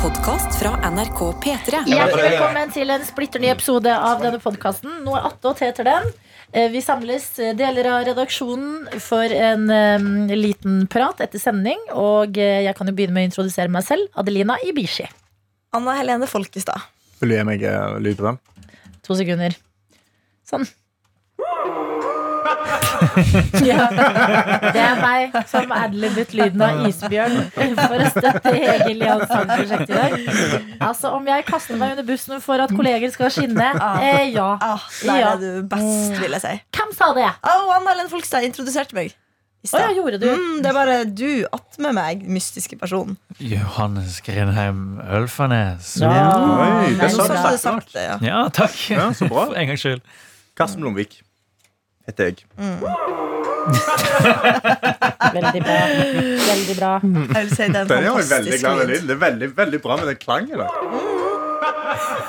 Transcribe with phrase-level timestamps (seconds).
[0.00, 1.80] podkast fra NRK P3.
[1.84, 5.02] Hjertelig velkommen til en splitter ny episode av denne podkasten.
[5.04, 6.06] Nå er attåt heter den.
[6.56, 11.82] Eh, Vi samles eh, deler av redaksjonen for en eh, liten prat etter sending.
[11.92, 14.08] Og jeg kan jo begynne med å introdusere meg selv.
[14.16, 15.04] Adelina Ibishi.
[15.76, 16.88] Anna Helene Folkestad.
[17.20, 17.68] Vil du gi meg
[18.00, 18.40] lyd på den?
[19.04, 19.58] To sekunder.
[20.48, 20.64] Sånn.
[23.64, 29.30] Ja, det er meg som adlibet lyden av isbjørn for å støtte Egil i hans
[29.30, 30.16] sangprosjekt i dag.
[30.90, 33.70] Altså, om jeg kaster meg under bussen for at kolleger skal skinne,
[34.02, 34.52] eh, ja.
[34.60, 36.54] Ah, der er du best, vil jeg si.
[36.76, 37.30] Hvem sa det?
[37.46, 39.16] Oh, Anna Helen Folkstad introduserte meg.
[39.60, 40.28] Oh, ja, gjorde du?
[40.32, 43.18] Mm, det er bare du attmed meg, mystiske person.
[43.44, 45.98] Johannes Grindheim Ølfarnes.
[46.00, 46.30] Ja.
[46.64, 48.16] Oi, det sa du sagt ja.
[48.24, 48.76] Ja, takk.
[48.88, 49.44] Ja, så bra.
[49.50, 50.00] For en gangs skyld.
[50.56, 51.20] Karsten Blomvik
[52.06, 52.36] heter jeg.
[55.34, 55.78] Veldig bra.
[56.50, 56.92] Veldig bra.
[57.02, 59.02] Jeg vil si det er en Den er jo veldig fantastisk glad i lyd.
[59.08, 60.58] Det er veldig, veldig bra med den klangen.
[60.58, 60.68] da.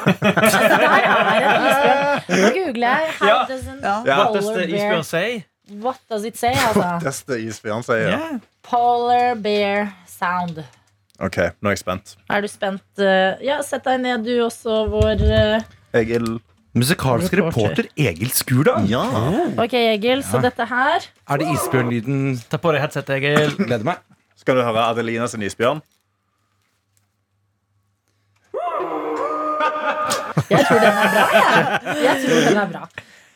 [0.01, 2.41] Altså, der er en isbjørn.
[2.41, 3.07] Nå googler jeg.
[3.19, 3.39] How Ja.
[3.49, 3.95] does an Ja.
[4.05, 4.17] Ja.
[4.17, 5.43] What does polar bear isbjørn say?
[5.81, 6.99] What does it say, altså?
[7.03, 8.07] Beste isbjørn sier.
[8.09, 8.39] Yeah.
[8.63, 10.63] Polar bear sound.
[11.21, 12.15] Ok, nå er jeg spent.
[12.29, 12.81] Er du spent?
[12.99, 15.61] Eh, Ja, sett deg ned, du også, vår eh,
[15.93, 16.39] Egil.
[16.73, 17.83] Musikalsk Reporter.
[17.83, 18.85] reporter Egil Skurdal.
[18.87, 19.01] Ja.
[19.59, 22.37] Ok, Egil, så dette her Er det isbjørnlyden?
[22.47, 23.51] Ta på deg headset, Egil.
[23.59, 23.99] Gleder meg.
[24.39, 25.81] Skal du høre Adelina sin isbjørn?
[30.51, 31.25] Jeg tror den er bra.
[31.35, 32.87] Jeg, jeg tror den er bra.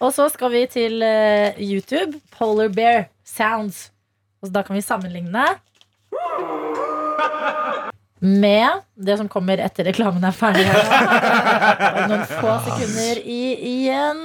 [0.03, 2.19] Og så skal vi til eh, YouTube.
[2.35, 3.89] Polar bear sounds.
[4.41, 5.45] Og så da kan vi sammenligne
[8.21, 10.65] med det som kommer etter reklamen er ferdig.
[10.69, 13.41] Og Noen få sekunder i,
[13.71, 14.21] igjen.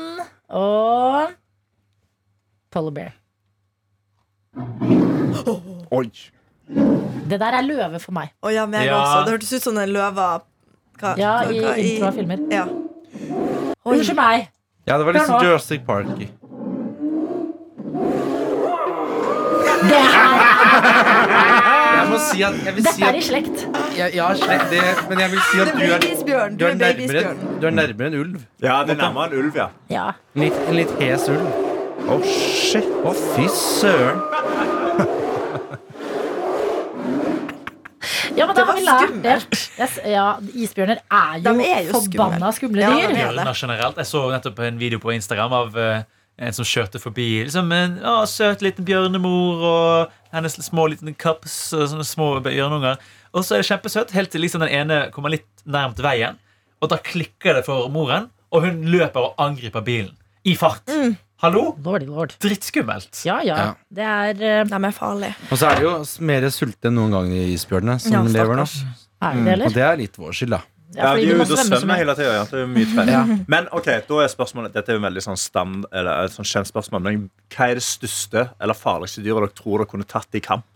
[0.51, 1.33] Og
[2.71, 3.13] Polar bear.
[5.91, 6.07] Oi.
[7.31, 8.31] Det der er løve for meg.
[8.43, 8.99] Oh, ja, meg Ja.
[9.01, 9.25] også.
[9.27, 10.29] Det hørtes ut som den løva
[11.01, 12.39] hva- Ja, hva- i hva- intro av filmer.
[12.51, 12.65] Ja.
[13.87, 14.49] Unnskyld meg.
[14.87, 16.07] Ja, det var litt sånn Jurassic Park.
[16.19, 16.29] Det
[22.27, 23.65] si at, jeg vil si dette er i slekt.
[23.97, 26.71] Ja, Ja, slekt det, men jeg vil si at Du du er du Du er
[26.71, 28.39] er nærmere, du er nærmere en ulv.
[28.63, 29.69] Ja, det er nærmere en ulv, ja.
[29.91, 30.07] Ja.
[30.37, 31.49] En litt, en litt hes ulv.
[32.11, 32.87] Å, shit.
[33.05, 34.23] Å, fy søren.
[38.37, 39.89] Ja, men da har vi lært det.
[40.09, 43.13] Ja, isbjørner er jo, De jo forbanna skumle dyr.
[43.13, 44.01] Bjørner generelt.
[44.01, 46.07] Jeg så nettopp en video på Instagram av eh,
[46.41, 51.57] en som kjørte forbi liksom en å, søt liten bjørnemor og hennes små liten cups
[51.77, 53.01] og sånne små bjørnunger.
[53.37, 56.39] Og så er det kjempesøtt, helt til liksom den ene kommer litt nærmt veien.
[56.81, 60.15] Og da klikker det for moren, og hun løper og angriper bilen.
[60.49, 60.89] I fart.
[61.45, 61.75] Hallo?
[61.85, 62.33] Lord, lord.
[62.41, 63.13] Drittskummelt.
[63.29, 63.57] Ja, ja.
[63.61, 63.69] Ja.
[63.93, 65.37] Det er eh, De er farlige.
[65.53, 65.93] Og så er det jo
[66.29, 68.67] mer sulte enn noen gang i isbjørnene som Ja, lever nå.
[69.21, 70.63] Mm, Og det er litt vår skyld, da.
[70.97, 72.33] Ja, de er ute og svømme svømmer hele tida.
[72.35, 72.45] Ja.
[72.51, 72.87] Det er mye.
[73.15, 73.21] Ja.
[73.51, 76.69] Men ok, da er spørsmålet Dette er jo veldig sånn stand Eller et sånn kjent
[76.69, 77.21] spørsmål Men
[77.55, 80.67] hva er det største eller farligste dyret dere tror dere kunne tatt i kamp?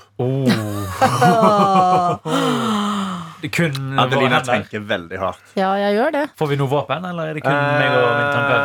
[3.43, 5.43] Det er kun Adelina tenker veldig hardt.
[5.59, 6.25] Ja, jeg gjør det.
[6.39, 8.57] Får vi noe våpen, eller er det kun meg og min tanke?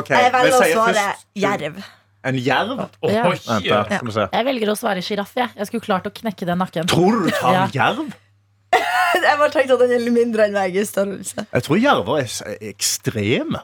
[0.00, 0.24] Okay.
[0.24, 1.78] Jeg velger å svare først- jerv.
[2.24, 2.78] En jerv?
[3.04, 3.22] Oh, Ja.
[3.28, 3.82] Vent, ja.
[4.00, 4.12] vi.
[4.32, 5.32] Jeg velger å svare sjiraff.
[5.36, 5.50] Jeg.
[5.60, 6.88] jeg skulle klart å knekke den nakken.
[6.88, 8.14] Tror du tar en jerv?
[9.28, 11.46] Jeg bare tenkte at den er mindre enn meg i størrelse.
[11.52, 13.62] Jeg tror jerver er ekstreme.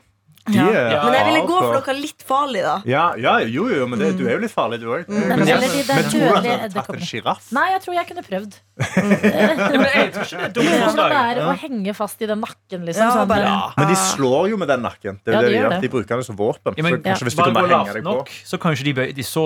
[0.50, 0.64] De Ja.
[0.66, 2.76] er Men jeg ville gå for noe litt farlig, da.
[2.88, 5.04] Ja, ja, jo, jo, men det, du er jo litt farlig, du òg.
[5.06, 7.50] Men Men, eller men tror du at du hadde tatt en sjiraff?
[7.54, 8.56] Nei, jeg tror jeg kunne prøvd.
[8.80, 12.28] Ja, men jeg tror ikke det er dumt Hvordan det er å henge fast i
[12.30, 13.04] den nakken, liksom.
[13.04, 15.20] Ja, sånn, Men de slår jo med den nakken.
[15.22, 15.80] Det er Ja, det de gjør det.
[15.84, 16.74] de bruker den som våpen.
[16.80, 18.94] Ja, men så kanskje hvis du kan kunne henge deg på nok, så kanskje de
[18.96, 19.44] bøye De så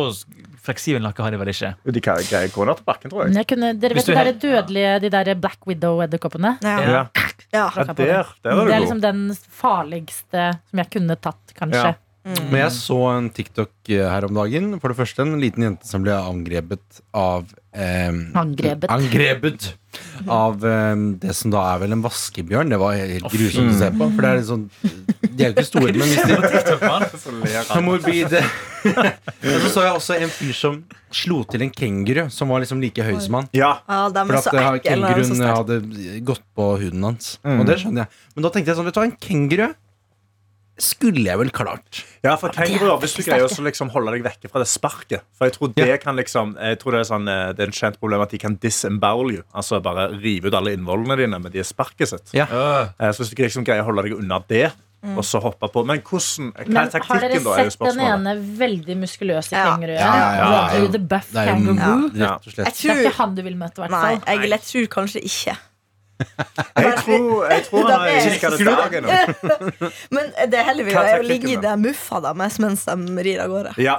[0.65, 1.73] fleksible nakker har de vel ikke.
[1.97, 3.35] De kan greie gå ned til bakken, tror jeg.
[3.41, 6.57] jeg kunne, dere vet de der dødelige De der Black Widow-edderkoppene?
[6.65, 6.79] Ja.
[6.81, 7.05] Ja,
[7.55, 7.69] Ja.
[7.77, 11.93] ja der, der er Det er liksom den farligste som jeg kunne tatt, kanskje.
[11.93, 12.01] Ja.
[12.25, 14.71] Men jeg så en TikTok eh, her om dagen.
[14.81, 18.91] For det første en liten jente som ble angrepet av eh, Angrepet.
[18.91, 19.75] Angrepet
[20.31, 22.73] av eh, det som da er vel en vaskebjørn.
[22.73, 24.09] Det var helt grusomt å se på.
[24.15, 24.67] For det er litt sånn
[25.25, 28.43] De er jo ikke store, men hvis de er morbide.
[28.85, 30.83] Og så så jeg også en fyr som
[31.15, 33.49] slo til en kenguru som var liksom like høy som han.
[33.57, 35.81] Ja, For at eh, kenguruen hadde
[36.27, 37.37] gått på huden hans.
[37.47, 37.61] Mm.
[37.61, 38.23] Og det skjønner jeg.
[38.35, 39.69] Men da tenkte jeg sånn, vet du hva, en kenguru
[40.81, 42.01] skulle jeg vel klart.
[42.25, 45.23] ja for tenk er hvis du greier å liksom holde deg vekke fra det sparket
[45.39, 47.77] For jeg tror det kan liksom Jeg tror det er sånn eh, Det er en
[47.79, 49.43] kjent problem at de kan disembowel you.
[49.55, 52.33] Altså bare rive ut alle innvollene dine med det sparket sitt.
[52.35, 52.47] Ja.
[52.99, 54.73] Eh, Så hvis du liksom greier å holde deg unna det,
[55.05, 57.51] og så hoppe på Men hvordan Hva er taktikken, da?
[57.53, 59.65] Har dere sett den ene veldig muskuløse Ja.
[59.75, 60.01] kenguruen?
[60.01, 60.89] Ja, ja, ja, ja.
[60.91, 62.09] The Buff kangaroo?
[62.15, 62.57] slett.
[62.57, 63.91] Det er ikke han du vil møte, i hvert
[64.25, 64.41] fall.
[64.49, 65.57] jeg tror kanskje ikke.
[66.75, 69.09] Jeg tror, jeg tror han har kikka det dagen.
[70.15, 73.25] Men det er heller vi er jeg å ligge i det muffa deres mens de
[73.27, 73.73] rir av gårde.
[73.83, 73.97] Ja.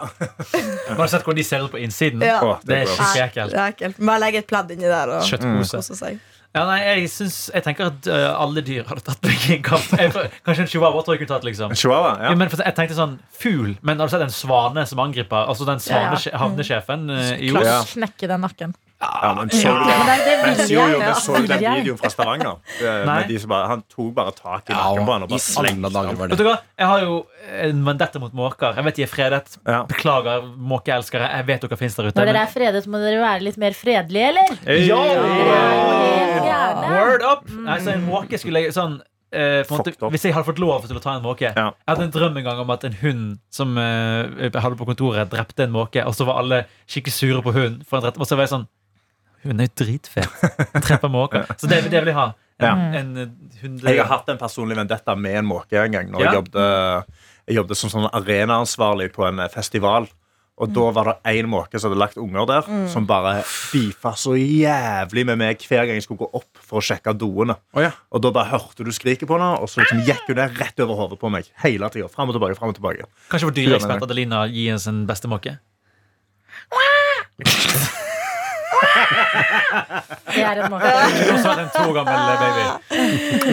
[0.96, 2.24] Har du sett hvordan de ser ut på innsiden?
[2.26, 2.40] Ja.
[2.46, 3.58] Å, Det er skikkelig Det ekkelt.
[3.58, 4.00] er ekkelt.
[4.12, 5.82] Bare legge et pledd inni der og Kjøttpose.
[5.84, 6.24] kose seg.
[6.56, 9.64] Ja, nei, jeg, synes, jeg tenker at uh, alle dyr hadde tatt meg i en
[9.66, 9.90] kamp.
[10.00, 11.74] Jeg, tror- kanskje en chihuahua tror jeg kunne tatt, liksom.
[11.76, 12.14] En chihuahua?
[12.22, 12.30] Ja.
[12.32, 12.38] Ja.
[12.40, 13.74] men for, jeg tenkte sånn Fugl.
[13.84, 15.50] Men har du sett en svane som angriper?
[15.52, 16.38] Altså den svane, Ja.
[16.40, 17.92] havnesjefen uh, i Os?
[17.98, 18.76] Knekke den nakken.
[19.26, 22.60] Ja, men så du det, jo, men så du den videoen fra Stavanger?
[23.10, 25.46] Med de som bare, han tok bare tak i Ja, nakken på han og bare
[25.46, 26.22] slengte han.
[26.22, 26.58] Vet du hva?
[26.78, 27.18] Jeg har jo
[27.66, 28.78] en vendetta mot måker.
[28.78, 29.58] Jeg vet de er fredet.
[29.66, 29.82] Ja.
[29.90, 31.32] Beklager, måkeelskere.
[31.40, 32.18] Jeg vet dere finnes der ute.
[32.20, 34.56] Når dere er fredet, må dere være litt mer fredelige, eller?
[34.86, 35.02] Ja!
[36.46, 36.86] Jo.
[36.86, 37.50] Word up!
[37.66, 39.00] Nei, så en måke skulle jeg sånn
[39.36, 41.70] eh, måte, Hvis jeg hadde fått lov til å ta en måke Ja.
[41.74, 44.88] Jeg hadde en drøm en gang om at en hund som eh, jeg hadde på
[44.90, 47.84] kontoret, drepte en måke, og så var alle skikkelig sure på hunden.
[47.86, 48.68] Og så var jeg sånn
[49.46, 50.28] Hunden er jo dritfet.
[50.82, 51.46] Treffer måker.
[51.62, 52.28] Så det, det vil jeg ha.
[52.56, 52.74] En, Ja.
[53.02, 53.30] en eh,
[53.92, 56.10] Jeg har hatt en personlig vendetta med en måke en gang.
[56.12, 56.32] Når Ja.
[56.32, 57.06] jeg, jobbet,
[57.50, 60.08] jeg jobbet som sånn arenaansvarlig på en eh, festival.
[60.56, 63.42] Og da var det én måke som hadde lagt unger der, som bare
[63.74, 67.58] beefa så jævlig med meg hver gang jeg skulle gå opp for å sjekke doene.
[67.76, 67.90] Oh, ja.
[68.16, 70.80] Og da bare hørte du skriket på henne, og så liksom gikk hun der rett
[70.80, 71.44] over hodet på meg.
[71.60, 73.04] Hele tiden, frem og tilbake, frem og tilbake.
[73.28, 75.58] Kanskje vår dyreekspert Adelina gir oss en beste måke?
[80.36, 80.90] Det er en måke.
[81.16, 82.66] Du sa en to gammel eh, baby.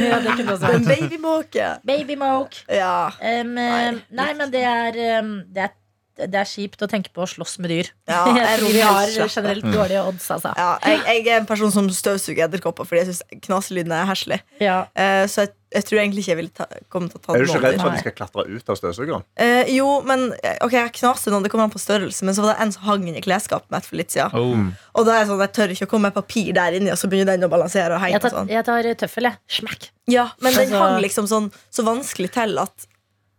[0.07, 1.69] Ja, det kunne også En babymåke.
[1.87, 2.65] babymåke.
[2.73, 2.97] Ja.
[3.21, 5.79] Um, nei, men det er, um, det er
[6.23, 7.89] det er kjipt å tenke på å slåss med dyr.
[8.11, 10.53] Ja, jeg jeg tror vi har generelt dårlige odds, altså.
[10.59, 14.43] Ja, jeg, jeg er en person som støvsuger edderkopper fordi jeg syns knaselyden er heslig.
[14.61, 14.83] Ja.
[14.93, 17.43] Uh, så jeg, jeg tror egentlig ikke jeg ville ta, komme til å ta Er
[17.43, 19.25] du ikke redd for at de skal klatre ut av støvsugeren?
[19.41, 22.45] Eh, jo, men eh, Ok, jeg knaser noen, det kommer an på størrelse, men så
[22.45, 24.37] var det en som hang inn i klesskapet mitt for litt siden.
[24.37, 24.71] Oh.
[25.01, 27.01] Og da er jeg sånn, jeg tør ikke å komme med papir der inni, og
[27.01, 28.49] så begynner den å balansere og henge Jeg tar, sånn.
[28.53, 29.41] jeg tar tøffel, jeg.
[29.59, 29.91] Smack.
[30.13, 32.89] Ja, men den Altså- hang liksom sånn så vanskelig til at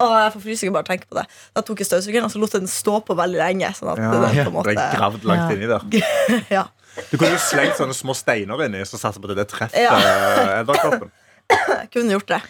[0.03, 1.27] å, jeg får frysninger bare tenke på det.
[1.55, 3.69] Da tok jeg støvsugeren, og så lot jeg den stå på veldig lenge.
[3.77, 5.55] Sånn at Ja, det, på en det måte er gravd langt Ja.
[5.55, 6.45] inni der.
[6.57, 6.63] ja.
[7.09, 9.93] Du kunne jo slengt sånne små steiner inni så satse på at det treffer Ja.
[9.97, 11.11] eh, edderkoppen.
[11.51, 12.41] Jeg kunne gjort det.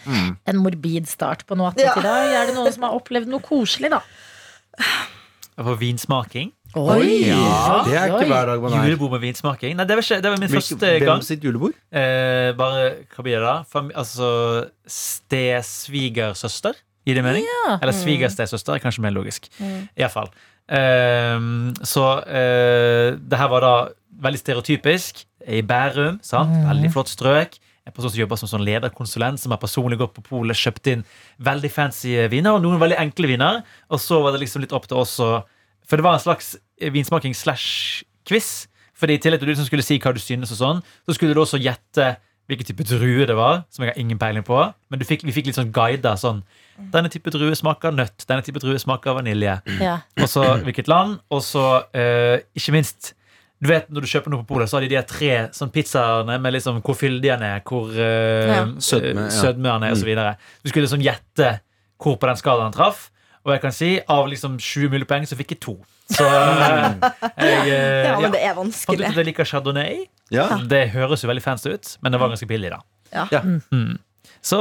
[0.46, 1.94] En morbid start på noe attåt Ja.
[1.98, 2.34] i dag.
[2.42, 4.00] Er det noen som har opplevd noe koselig, da?
[5.56, 6.52] For vinsmaking.
[6.74, 7.28] Oi!
[7.28, 8.88] Ja, det er ikke hver dag man er.
[8.88, 9.76] Julebord med vinsmaking.
[9.78, 11.04] Nei, det var, ikke, det var min Hvilke- første gang.
[11.06, 11.76] Hvem sitt julebord?
[11.94, 13.52] Eh, bare, hva blir det da?
[13.70, 14.30] Fam altså
[14.90, 16.74] stesvigersøster.
[17.06, 17.44] Gir det mening?
[17.46, 17.76] Ja.
[17.82, 19.46] Eller svigerstesøster er kanskje mer logisk.
[19.60, 20.30] I hvert fall.
[20.72, 23.74] Ehm, så eh, det her var da
[24.24, 25.24] veldig stereotypisk.
[25.46, 26.18] I Bærum.
[26.24, 26.54] sant?
[26.64, 27.58] Veldig flott strøk.
[27.84, 31.02] En person som jobber som sånn lederkonsulent, som har personlig gått på polet, kjøpt inn
[31.44, 33.60] veldig fancy viner, og noen veldig enkle viner.
[33.92, 35.32] Og så var det liksom litt opp til oss å
[35.84, 38.66] For det var en slags vinsmaking slash quiz.
[38.96, 41.34] Fordi i tillegg til du som skulle si hva du synes, og sånn, så skulle
[41.36, 42.14] du også gjette
[42.48, 44.58] hvilken type drue det var, som jeg har ingen peiling på.
[44.88, 46.16] Men du fikk, vi fikk litt sånn guider.
[46.20, 46.42] sånn
[46.92, 48.26] Denne type drue smaker nøtt.
[48.28, 49.58] Denne type drue smaker vanilje.
[49.80, 49.98] Ja.
[50.20, 51.18] Og så hvilket land.
[51.32, 53.12] Og så, eh, ikke minst
[53.64, 56.36] Du vet Når du kjøper noe på polet, så har de de tre sånn pizzaene
[56.42, 58.60] med liksom hvor fyldig den er, hvor uh, Ja.
[58.76, 59.32] Sødme, ja.
[59.32, 60.36] sødme den er, så videre.
[60.62, 61.54] Du skulle liksom gjette
[62.02, 63.06] hvor på den skalaen han traff.
[63.44, 65.74] Og jeg kan si av liksom 20 mulige poeng så fikk jeg to.
[66.12, 66.96] Så eh,
[67.40, 69.08] jeg eh, Ja, men det er er fant ut vanskelig.
[69.08, 70.02] at jeg liker chardonnay.
[70.32, 70.48] Ja.
[70.68, 72.80] Det høres jo veldig fancy ut, men det var ganske billig, da.
[73.14, 73.26] Ja.
[73.32, 73.42] Ja.
[73.72, 73.96] Mm.
[74.44, 74.60] Så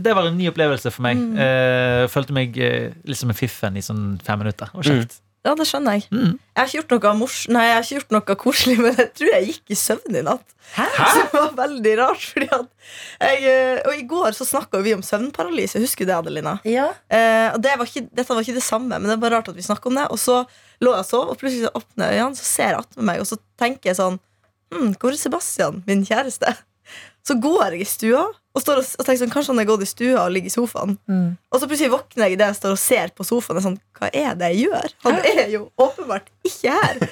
[0.00, 1.20] det var en ny opplevelse for meg.
[1.20, 4.72] Eh, følte meg litt som en fiffen i sånn fem minutter.
[4.72, 5.16] Og kjekt.
[5.16, 5.22] kjekt.
[5.46, 6.08] Ja, det skjønner jeg.
[6.10, 6.34] Mm.
[6.34, 9.10] Jeg har ikke gjort noe mors Nei, jeg har ikke gjort noe koselig, men jeg
[9.14, 10.54] tror jeg gikk i søvn i natt.
[10.74, 10.86] Hæ?
[11.16, 12.26] det var veldig rart.
[12.32, 12.68] Fordi at
[13.22, 15.82] jeg, eh, og i går så snakka vi om søvnparalyse.
[15.82, 16.56] Husker du det, Adelina?
[16.66, 16.88] Ja.
[17.06, 19.52] Eh, og det var ikke, dette var ikke det samme, men det er bare rart
[19.52, 20.08] at vi snakker om det.
[20.10, 20.42] Og så
[20.82, 23.22] lå jeg og sov, og plutselig så åpner jeg øynene, så ser jeg attmed meg,
[23.22, 24.18] og så tenker jeg sånn
[24.74, 26.56] hm, Hvor er Sebastian, min kjæreste?
[27.26, 28.22] Så går jeg i stua
[28.56, 30.54] og, står og, og tenker sånn, kanskje han er gått i stua og ligger i
[30.54, 30.94] sofaen.
[31.10, 31.26] Mm.
[31.52, 33.58] Og så plutselig våkner jeg idet jeg står og ser på sofaen.
[33.60, 34.94] Og sånn, Hva er det jeg gjør?
[35.04, 37.02] Han er jo åpenbart ikke her.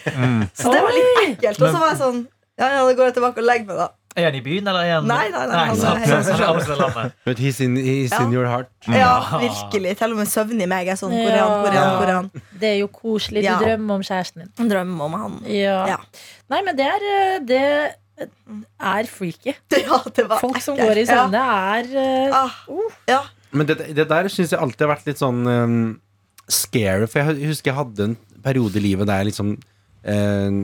[0.56, 1.61] Så det var litt ekkelt.
[1.61, 3.90] Og så var jeg sånn Ja, ja, da går jeg tilbake og legger meg, da.
[4.14, 7.09] Er han i byen, eller er han Nei, nei, nei, han er.
[7.26, 8.71] But he's in, he's in your heart.
[8.87, 9.97] Ja, virkelig.
[9.99, 11.56] Til og med søvn i meg er sånn Hvor er han?
[11.64, 11.97] Hvor er han?
[11.99, 12.30] Hvor er han?
[12.62, 13.42] Det er jo koselig.
[13.42, 13.59] Du Ja.
[13.59, 14.52] drømmer om kjæresten din.
[14.54, 15.37] Drømmer drøm om han.
[15.50, 15.80] Ja.
[15.97, 15.99] Ja.
[16.54, 17.61] Nei, men det er, eh, det
[18.18, 19.54] er freaky.
[19.85, 22.44] Ja, det var Folk som går i søvne, er uh, Ja.
[22.44, 23.23] Ah, ja.
[23.54, 25.76] Men det, det der syns jeg alltid har vært litt sånn um,
[26.50, 27.06] scary.
[27.11, 30.56] For jeg husker jeg hadde en periode i livet der jeg liksom uh,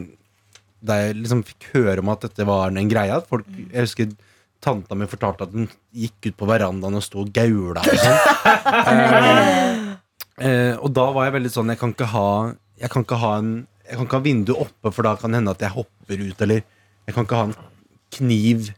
[0.91, 3.15] Der jeg liksom fikk høre om at dette var en greie.
[3.15, 4.11] At folk, jeg husker
[4.61, 7.81] tanta mi fortalte at hun gikk ut på verandaen og sto og gaula.
[7.81, 12.29] Og, uh, eh, eh, og da var jeg veldig sånn Jeg kan ikke ha
[12.81, 13.55] Jeg kan ikke ha en
[13.87, 16.45] Jeg kan ikke ha vinduet oppe, for da kan det hende at jeg hopper ut.
[16.47, 16.61] Eller
[17.11, 17.57] jeg kan ikke ha en
[18.17, 18.71] kniv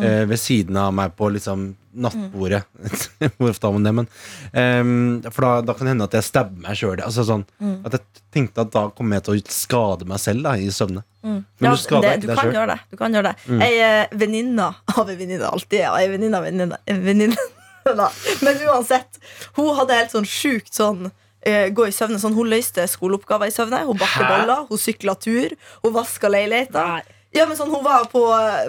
[0.00, 2.62] eh, ved siden av meg på liksom nattbordet.
[3.36, 4.08] Hvor ofte har man det, men
[4.54, 7.00] ehm, For da, da kan det hende at jeg stabber meg sjøl.
[7.02, 7.44] Altså sånn,
[7.82, 11.02] At jeg tenkte at da kommer jeg til å skade meg selv da, i søvne.
[11.24, 12.74] Men Ja, du skader det, ikke du deg kan sjøl.
[12.92, 13.56] Du kan gjøre det.
[13.66, 17.48] Ei eh, venninne av ei venninne alltid ei venninne av en venninne.
[18.44, 19.18] Men uansett,
[19.56, 21.08] hun hadde helt sånn sjukt sånn
[21.42, 22.20] eh, gå i søvne.
[22.22, 23.82] Sånn, hun løste skoleoppgaver i søvne.
[23.88, 27.00] Hun bakte boller, hun sykla tur, hun vaska leiligheta.
[27.36, 28.24] Ja, men sånn, hun var på,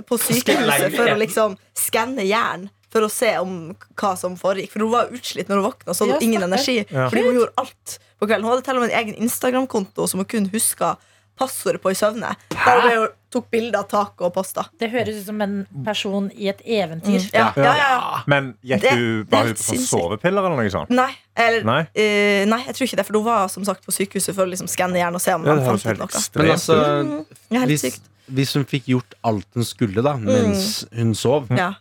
[0.08, 2.70] på sykehuset for å liksom skanne jern.
[2.92, 4.74] For å se om hva som foregikk.
[4.74, 5.94] For hun var utslitt når hun våkna.
[5.96, 6.82] Så hadde hun ingen energi.
[6.90, 7.08] Ja.
[7.08, 8.44] Fordi hun gjorde alt på kvelden.
[8.44, 10.98] Hun hadde til og med en egen Instagram-konto som hun kun huska
[11.40, 12.34] passordet på i søvne.
[12.52, 14.66] Der hun ble tok bilde av taket og posta.
[14.78, 15.56] Det høres ut som en
[15.88, 17.30] person i et eventyr.
[17.32, 18.20] Ja, ja, ja, ja.
[18.28, 20.92] Men gikk Det- du bare ut på sovepiller eller noe sånt?
[20.92, 21.82] Nei, eller, Nei?
[21.96, 23.06] Uh, nei, jeg tror ikke det.
[23.08, 25.46] For hun var som sagt på sykehuset for å liksom skanne hjernen og se om
[25.48, 26.44] Ja, det fant ut noe.
[26.44, 26.76] Men altså,
[27.08, 27.26] mm,
[27.56, 28.02] helt hvis, sykt.
[28.32, 31.74] Hvis hun fikk gjort alt hun skulle da mens hun sov, Ja.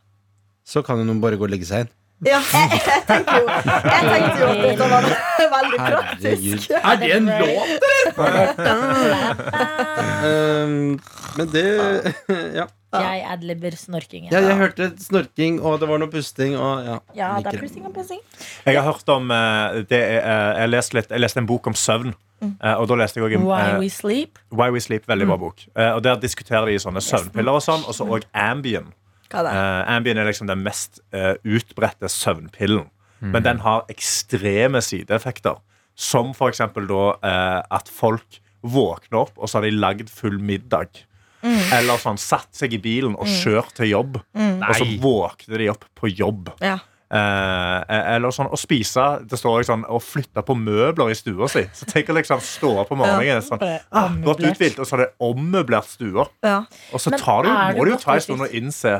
[0.66, 1.92] så kan hun bare gå og legge seg inn.
[2.20, 5.06] Ja, jeg, jeg, tenkte jo, jeg tenkte jo at dette var
[5.54, 6.66] veldig praktisk.
[6.68, 6.84] Herregud.
[6.84, 7.80] Er det en låt,
[10.20, 11.00] Um,
[11.38, 11.64] men det
[12.58, 12.66] Ja.
[12.92, 14.32] Jeg adlibber snorkingen.
[14.32, 14.40] ja.
[14.40, 16.96] Jeg hørte snorking, og det var noe pusting, og ja.
[17.14, 18.18] Ja, det er pusting og pusting.
[18.66, 21.76] Jeg har hørt om eh, det eh, jeg, leste litt, jeg leste en bok om
[21.78, 22.12] søvn.
[22.40, 22.54] Mm.
[22.80, 24.38] og da leste jeg også en, Why eh, We Sleep.
[24.50, 25.04] Why We Sleep.
[25.08, 25.60] Veldig bra bok.
[25.76, 28.88] Eh, og Der diskuterer de sånne søvnpiller og sånn, og så òg Ambien.
[29.34, 29.50] Er?
[29.50, 32.88] Eh, Ambien er liksom den mest uh, utbredte søvnpillen.
[33.20, 35.58] Men den har ekstreme sideeffekter.
[35.92, 40.38] Som for eksempel da uh, at folk våkner opp, og så har de lagd full
[40.40, 41.02] middag.
[41.44, 45.86] Eller sånn satt seg i bilen og kjørt til jobb, og så våkner de opp
[45.96, 46.50] på jobb.
[46.64, 46.78] Ja.
[47.10, 51.48] Eh, eller sånn å spise Det står liksom sånn å flytte på møbler i stua
[51.50, 51.64] si.
[51.74, 54.54] Så tenk å liksom stå opp om morgenen sånn, ah, ommøblert.
[54.54, 56.28] uthvilt, og så har det ommøblert stua.
[56.46, 56.60] Ja.
[56.94, 58.94] Og så tar er det må du jo ta en stund og innse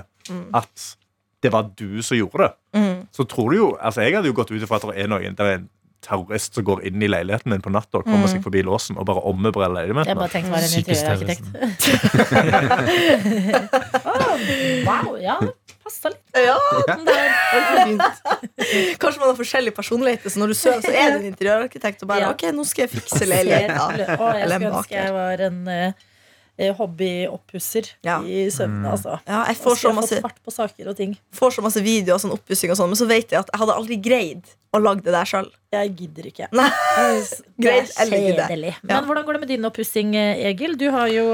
[0.54, 0.96] at
[1.42, 2.52] det var du som gjorde det.
[2.76, 2.96] Mm.
[3.16, 5.34] Så tror du jo Altså Jeg hadde jo gått ut ifra at det er noen
[5.38, 5.68] der er en
[6.00, 9.04] terrorist som går inn i leiligheten min på natta og kommer seg forbi låsen og
[9.08, 11.44] bare ommøblerer Jeg bare tenkte være en interiørarkitekt.
[14.04, 14.14] Å,
[14.87, 15.37] wow, ja.
[15.84, 16.22] Passa litt.
[16.37, 16.56] ja.
[17.04, 17.28] Der.
[19.00, 22.12] Kanskje man har forskjellig personlighet, så når du sover, så er du en interiørarkitekt og
[22.12, 22.30] bare Ja.
[22.34, 24.00] Ok, nå skal jeg fikse leiligheten.
[24.00, 25.18] Jeg Eller en skulle ønske jeg baker.
[25.18, 25.92] var en eh,
[26.78, 28.18] hobbyoppusser Ja.
[28.22, 29.18] i søvnen, altså.
[29.26, 31.16] Ja, jeg får så masse fart på saker og ting.
[31.32, 33.60] får så masse videoer og sånn oppussing og sånn, men så vet jeg at jeg
[33.62, 34.42] hadde aldri greid
[34.76, 35.48] å lage det der sjøl.
[35.74, 36.48] Jeg gidder ikke.
[36.54, 36.68] Nei.
[37.60, 38.74] Det er kjedelig.
[38.82, 39.00] Ja.
[39.00, 40.76] Men hvordan går det med din oppussing, eh, Egil?
[40.78, 41.24] Du har jo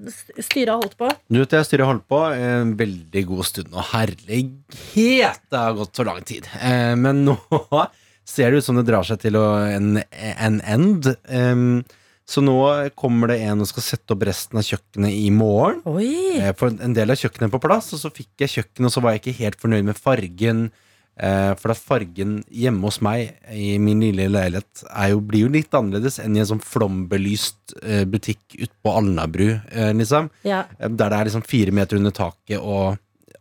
[0.00, 1.08] Styret styret holdt på.
[1.28, 5.98] Du vet, jeg styret holdt på en veldig god stund, og herlighet, det har gått
[5.98, 6.46] så lang tid.
[6.56, 7.36] Eh, men nå
[8.24, 11.10] ser det ut som det drar seg til en, en end.
[12.30, 12.54] Så nå
[12.94, 15.80] kommer det en og skal sette opp resten av kjøkkenet i morgen.
[15.90, 16.36] Oi!
[16.38, 19.02] Jeg For en del av kjøkkenet på plass, og så fikk jeg kjøkkenet, og så
[19.02, 20.62] var jeg ikke helt fornøyd med fargen.
[21.20, 25.50] Eh, For at fargen hjemme hos meg i min lille leilighet er jo, blir jo
[25.56, 30.30] litt annerledes enn i en sånn flombelyst eh, butikk ute på Alnabru, eh, liksom.
[30.46, 30.62] Ja.
[30.78, 32.96] Eh, Der det er liksom fire meter under taket, og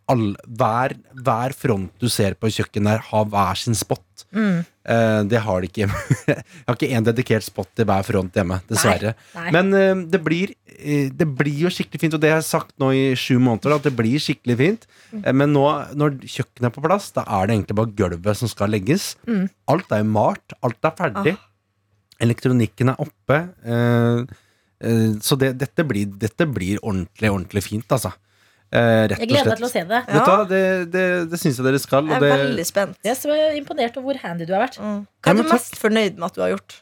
[0.10, 4.26] all, hver, hver front du ser på kjøkkenet der, har hver sin spot.
[4.36, 4.62] Mm.
[4.90, 6.00] Uh, det har de ikke hjemme.
[6.30, 9.14] Jeg har ikke én dedikert spot til hver front hjemme, dessverre.
[9.38, 9.52] Nei.
[9.56, 12.74] Men uh, det, blir, uh, det blir jo skikkelig fint, og det har jeg sagt
[12.82, 14.88] nå i sju måneder, at det blir skikkelig fint.
[15.22, 15.66] Eh, men nå,
[16.00, 19.12] når kjøkkenet er på plass, da er det egentlig bare gulvet som skal legges.
[19.30, 19.46] Mm.
[19.74, 21.36] Alt er jo malt, alt er ferdig.
[22.20, 23.38] Elektronikken er oppe.
[25.24, 28.12] så det, dette, blir, dette blir ordentlig, ordentlig fint, altså.
[28.70, 30.00] Eh, rett Jeg gleder meg til å se det.
[30.06, 30.62] Vet du hva, det,
[30.94, 32.06] det, det syns jeg dere skal.
[32.06, 32.98] Jeg er det, veldig spent.
[33.04, 34.78] Jeg er så imponert over hvor handy du har vært.
[34.78, 35.00] Mm.
[35.26, 35.54] Hva er du takk.
[35.56, 36.76] mest fornøyd med at du har gjort?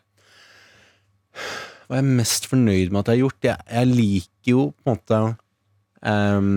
[1.88, 3.40] hva er jeg mest fornøyd med at jeg har gjort?
[3.48, 5.20] Jeg, jeg liker jo på en måte
[6.04, 6.50] um,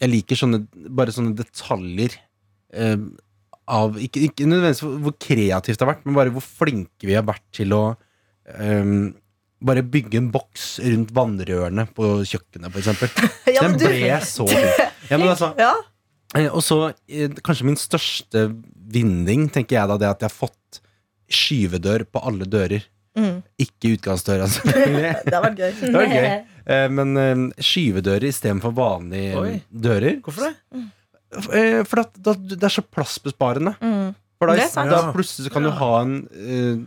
[0.00, 0.62] Jeg liker sånne
[1.00, 2.18] bare sånne detaljer
[2.72, 3.10] Um,
[3.68, 7.12] av Ikke, ikke nødvendigvis hvor- hvor kreativt det har vært, men bare hvor flinke vi
[7.12, 7.80] har vært til å
[8.48, 9.10] ehm,
[9.64, 13.10] bare bygge en boks rundt vannrørene på kjøkkenet, eksempel.
[13.54, 14.68] Ja, Den ble så fin.
[15.10, 15.72] Ja, men altså, Ja,
[16.34, 16.76] Eh, Og så
[17.12, 18.46] eh, kanskje min største
[18.92, 20.78] vinning, tenker jeg da, det at jeg har fått
[21.28, 22.86] skyvedør på alle dører.
[23.18, 23.42] Mm.
[23.60, 24.64] Ikke utgangsdøra, altså.
[25.26, 25.74] det har vært gøy.
[25.82, 26.30] Det var gøy.
[26.72, 29.52] Eh, Men skyvedører istedenfor vanlige Oi.
[29.68, 30.16] dører.
[30.24, 30.54] Hvorfor det?
[31.52, 33.74] Eh, For at, det er så plassbesparende.
[33.84, 34.14] Mm.
[34.40, 34.90] For da, Det er sant.
[34.90, 36.80] da plutselig så kan du ha en eh,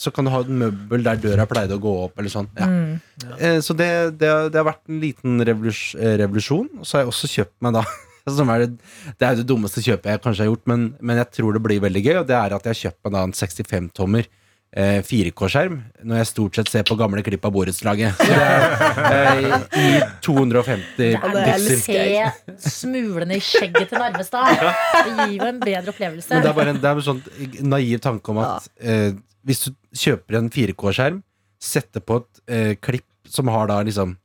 [0.00, 2.48] Så kan du ha et møbel der døra pleide å gå opp, eller sånn.
[2.58, 2.66] Ja.
[2.70, 3.00] Mm.
[3.38, 6.68] Eh, Så det, det, har- det har vært en liten revolus eh, revolusjon.
[6.80, 7.84] Og så har jeg også kjøpt meg da
[8.38, 8.72] som er det,
[9.20, 11.62] det er jo det dummeste kjøpet jeg kanskje har gjort, men, men jeg tror det
[11.62, 12.16] blir veldig gøy.
[12.22, 14.26] Og det er at jeg har kjøpt meg da en 65-tommer
[14.76, 15.76] eh, 4K-skjerm
[16.10, 18.18] når jeg stort sett ser på gamle klipp av borettslaget.
[18.26, 19.46] Eh,
[19.78, 19.86] I
[20.26, 24.58] 250 Det det er å se smulene i skjegget til Narvestad.
[25.06, 26.32] Det gir jo en bedre opplevelse.
[26.34, 27.22] Men det er bare en, det er en sånn
[27.72, 29.12] naiv tanke om at eh,
[29.46, 31.22] hvis du kjøper en 4K-skjerm,
[31.62, 34.16] setter på et eh, klipp som har da liksom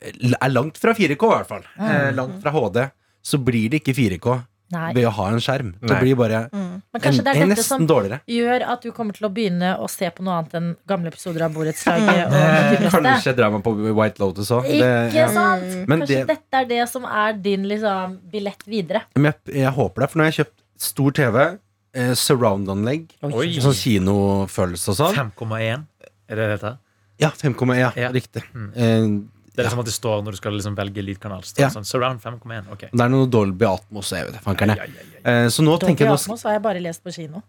[0.00, 1.66] eh, Er langt fra 4K, i hvert fall.
[1.78, 2.84] Eh, langt fra HD.
[3.22, 4.38] Så blir det ikke 4K
[4.72, 4.90] Nei.
[4.96, 5.70] ved å ha en skjerm.
[5.80, 5.98] Det Nei.
[6.02, 8.18] blir bare Men en, kanskje det er en dette som nesten dårligere.
[8.28, 11.46] gjør at du kommer til å begynne å se på noe annet enn gamle episoder
[11.46, 12.36] av Borettslaget.
[12.92, 14.68] Kanskje meg på White Lotus òg.
[14.68, 15.64] Ikke sant?
[15.88, 19.02] Men Kanskje det- dette er det som er din liksom, billett videre.
[19.16, 20.56] Men jeg, jeg håper det, for nå har jeg kjøpt
[20.88, 21.58] stor TV,
[21.94, 23.48] eh, surround-anlegg, Oi.
[23.60, 25.14] sånn kinofølelse og sånn.
[25.32, 25.86] 5,1
[26.28, 26.78] er det dette?
[27.18, 27.78] Ja, 5,1.
[27.78, 28.10] Ja, Ja.
[28.12, 28.42] riktig.
[28.54, 28.70] Mm.
[28.76, 29.24] Eh,
[29.58, 31.42] Det er liksom at det står når du skal liksom velge lydkanal.
[31.42, 31.68] Står Ja.
[31.68, 32.70] sånn, Surround 5,1.
[32.70, 32.80] Ok.
[32.92, 34.76] det er noe Dolby Atmos, jeg vet fankerne.
[34.76, 34.90] Ja, ja,
[35.26, 35.44] ai, ai.
[35.44, 37.42] Eh, så nå Dolby tenker jeg nå Atmos har jeg bare lest på kino.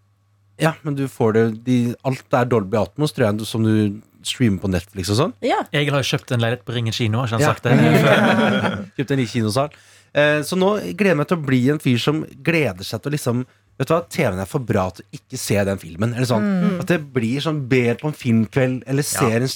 [0.57, 4.59] Ja, men du får det de, Alt er Dolby Atmos, tror jeg, som du streamer
[4.59, 5.33] på Netflix og sånn.
[5.41, 5.61] Ja.
[5.71, 7.19] Egil har jo kjøpt en leilighet på Ringen kino.
[7.19, 7.53] Har ikke han Ja.
[7.53, 7.71] sagt det?
[8.97, 9.69] Kjøpt en ny kinosal.
[10.13, 13.11] Eh, så nå gleder jeg meg til å bli en fyr som gleder seg til
[13.11, 13.45] å liksom
[13.79, 16.11] Vet du hva, TV-en er for bra til å ikke se den filmen.
[16.13, 19.47] Eller sånn, At det blir sånn ber på en filmkveld, eller ser en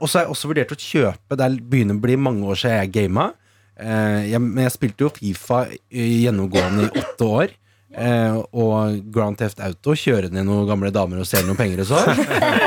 [0.00, 2.56] Og så har jeg også vurdert å kjøpe Det er- begynner å bli mange år
[2.56, 3.32] siden jeg gama.
[3.78, 7.48] Eh, jeg, men jeg spilte jo Fifa gjennomgående i åtte år.
[7.96, 11.86] Eh, og Grand Theft Auto, kjøre ned noen gamle damer og stjele noen penger og
[11.92, 12.18] sånn.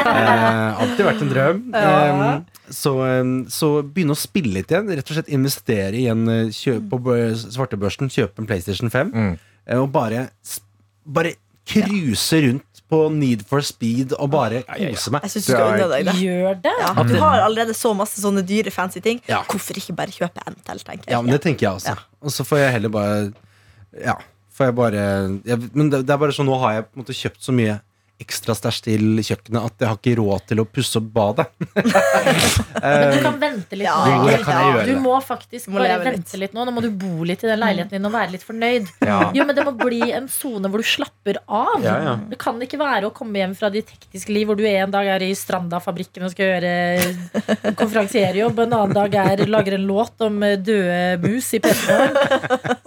[0.10, 1.60] Eh, alltid vært en drøm.
[1.74, 2.94] Eh, så,
[3.50, 4.90] så begynne å spille litt igjen.
[4.90, 9.14] Rett og slett investere i en eh, kjøp på bø- svartebørsen, kjøpe en PlayStation 5.
[9.14, 9.38] Mm.
[9.78, 10.28] Og bare,
[11.06, 11.36] bare
[11.70, 15.28] cruise rundt på Need for Speed og bare kose meg.
[15.28, 16.16] Jeg synes du skal unne deg det.
[16.24, 16.74] Gjør det?
[16.82, 19.22] Ja, du har allerede så masse sånne dyre, fancy ting.
[19.30, 19.44] Ja.
[19.50, 21.14] Hvorfor ikke bare kjøpe en til, tenker jeg.
[21.14, 21.94] Ja, men det tenker jeg også.
[22.26, 23.14] Og så får jeg heller bare
[23.94, 24.16] Ja,
[24.58, 25.04] får jeg bare
[25.46, 27.56] jeg, Men det, det er bare sånn, nå har jeg på en måte kjøpt så
[27.56, 27.78] mye
[28.20, 31.46] ekstra stæsj til kjøkkenet at jeg har ikke råd til å pusse opp badet.
[32.84, 33.86] Men du kan vente litt.
[33.88, 34.86] Ja, Jo, det kan jeg gjøre.
[34.90, 36.42] Du må faktisk Må bare vente litt.
[36.44, 36.66] litt nå.
[36.68, 38.90] Nå må du bo litt i den leiligheten din og være litt fornøyd.
[39.08, 39.20] Ja.
[39.36, 41.80] Jo, men Det må bli en sone hvor du slapper av.
[41.86, 42.16] Ja, ja.
[42.30, 45.08] Det kan ikke være å komme hjem fra ditt hektiske liv hvor du en dag
[45.16, 50.42] er i Stranda-fabrikken og skal gjøre konferansierjobb, en annen dag er lager en låt om
[50.44, 52.18] eh, døde mus i PC-en,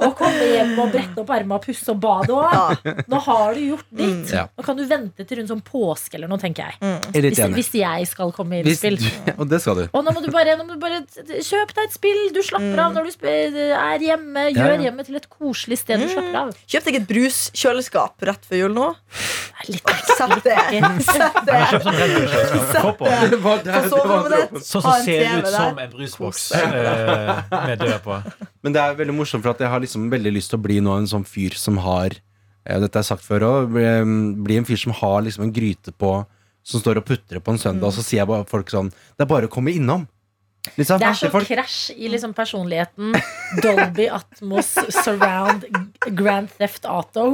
[0.03, 2.87] og komme hjem og brette opp ermene og pusse opp badet òg.
[3.11, 4.33] Nå har du gjort ditt.
[4.35, 4.47] Ja.
[4.57, 6.79] Nå kan du vente til rundt sånn påske eller noe, tenker jeg.
[7.13, 8.99] Er Hvis, hvis jeg skal komme i Hvis innspill.
[8.99, 9.85] du, og det skal du.
[9.93, 12.23] Og nå må du bare, nå må du bare kjøpe deg et spill.
[12.35, 14.49] Du slapper av når du er hjemme.
[14.53, 14.83] Gjør Ja, ja.
[14.89, 16.53] hjemmet til et koselig sted du slapper av.
[16.67, 18.91] Kjøp deg et bruskjøleskap rett før jul nå.
[19.69, 20.57] Litt Sett det.
[21.07, 21.59] Sett det.
[22.73, 22.97] Sånn.
[24.63, 28.19] Sånn som ser ut som en brusboks eh, med dør på.
[28.63, 30.79] Men det er veldig morsomt, for at jeg har liksom veldig lyst til å bli
[30.85, 32.19] nå en sånn fyr som har
[32.63, 33.75] Dette er sagt før òg.
[33.75, 36.15] Bli, en fyr som har liksom en gryte på
[36.63, 39.25] Som står og putrer på en søndag, og så sier jeg bare folk sånn Det
[39.25, 40.07] er bare å komme innom.
[40.77, 43.17] Liksom, Det er så folk, krasj i liksom personligheten.
[43.65, 45.65] Dolby Atmos, Surround,
[46.15, 47.25] Grand Theft Auto.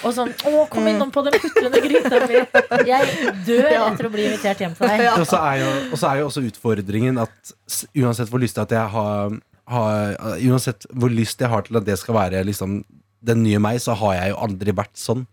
[0.00, 2.40] Og sånn Å, kom innom på den putrende gryta mi!
[2.88, 5.04] Jeg dør etter å bli invitert hjem til deg.
[5.04, 5.18] Ja.
[5.20, 7.52] Og så er, jo, og så er jo også utfordringen at
[7.92, 9.36] uansett hvor lyst jeg har,
[9.68, 10.16] har
[10.48, 12.80] Uansett hvor lyst jeg har til at det skal være liksom
[13.24, 15.26] den nye meg, så har jeg jo aldri vært sånn.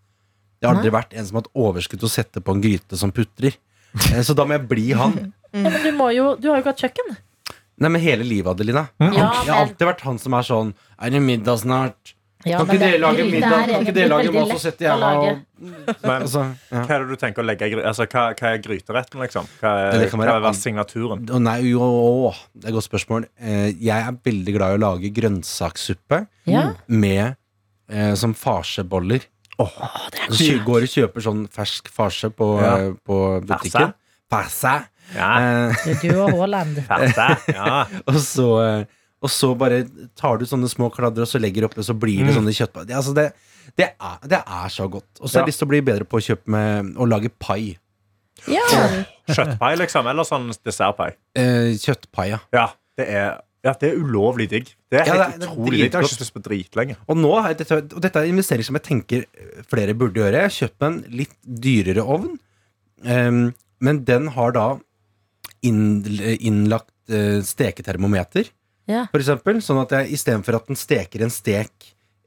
[0.61, 2.97] Jeg har aldri vært en som har hatt overskudd til å sette på en gryte
[2.97, 3.53] som putrer.
[4.11, 5.31] Eh, Så da må jeg bli han.
[5.55, 7.13] Ja, men du, må jo, du har jo ikke hatt kjøkken.
[7.79, 8.89] Nei, men hele livet, Adelina.
[8.99, 12.11] Ja, Jeg har men- alltid vært han som er sånn Er det middag snart?
[12.45, 13.63] Ja, kan men ikke det- dere lage middag?
[13.69, 15.29] Kan ikke dere lage veldig mat, så lett setter jeg å meg lage.
[15.31, 16.81] og Men, altså, ja.
[16.85, 19.47] hva er det du tenker å legge i gry- altså, hva, hva er gryteretten, liksom?
[19.61, 20.59] Hva er, det kan være hva er alt.
[20.59, 21.25] signaturen?
[21.25, 23.25] Å nei, jo, det er et godt spørsmål.
[23.39, 26.73] Eh, Jeg er veldig glad i å lage grønnsakssuppe Ja.
[26.87, 27.35] med
[27.89, 29.25] eh, som farseboller.
[29.55, 32.73] Så går og kjøper sånn fersk farse på, Ja.
[32.77, 33.93] eh, på butikken.
[34.31, 34.73] Farse.
[35.15, 35.31] Ja.
[35.69, 36.81] Eh, Du og Haaland.
[37.53, 37.85] Ja.
[38.09, 38.85] og, så, eh,
[39.21, 39.83] og så bare
[40.17, 42.89] tar du sånne små kladder og så legger oppi, og så blir det sånne kjøttboller.
[42.89, 43.29] Det, altså det,
[43.77, 45.07] det, er, det er så godt.
[45.21, 47.31] Og så har jeg lyst til å bli bedre på å kjøpe med å lage
[47.39, 47.77] pai.
[48.51, 48.65] Ja.
[49.31, 50.05] Kjøttpai, liksom?
[50.11, 51.13] Eller sånn dessertpai?
[51.39, 52.41] Eh, kjøttpai, ja.
[52.53, 52.67] Ja.
[52.95, 54.67] Det er, ja, det er ulovlig digg.
[54.91, 55.91] Det er Ja, helt det er- det er utrolig digg.
[55.91, 56.95] Det har jeg ikke lyst på dritlenge.
[57.09, 59.25] Og, nå dette, og dette er en investering som jeg tenker
[59.67, 60.37] flere burde gjøre.
[60.37, 62.35] Jeg har kjøpt meg en litt dyrere ovn,
[63.05, 64.67] um, men den har da
[65.65, 66.03] inn,
[66.39, 68.49] innlagt uh, steketermometer,
[68.87, 69.07] Ja.
[69.11, 69.57] for eksempel.
[69.65, 71.71] Sånn at jeg istedenfor at den steker en stek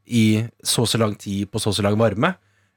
[0.07, 2.35] i så og så lang tid på så og så lang varme,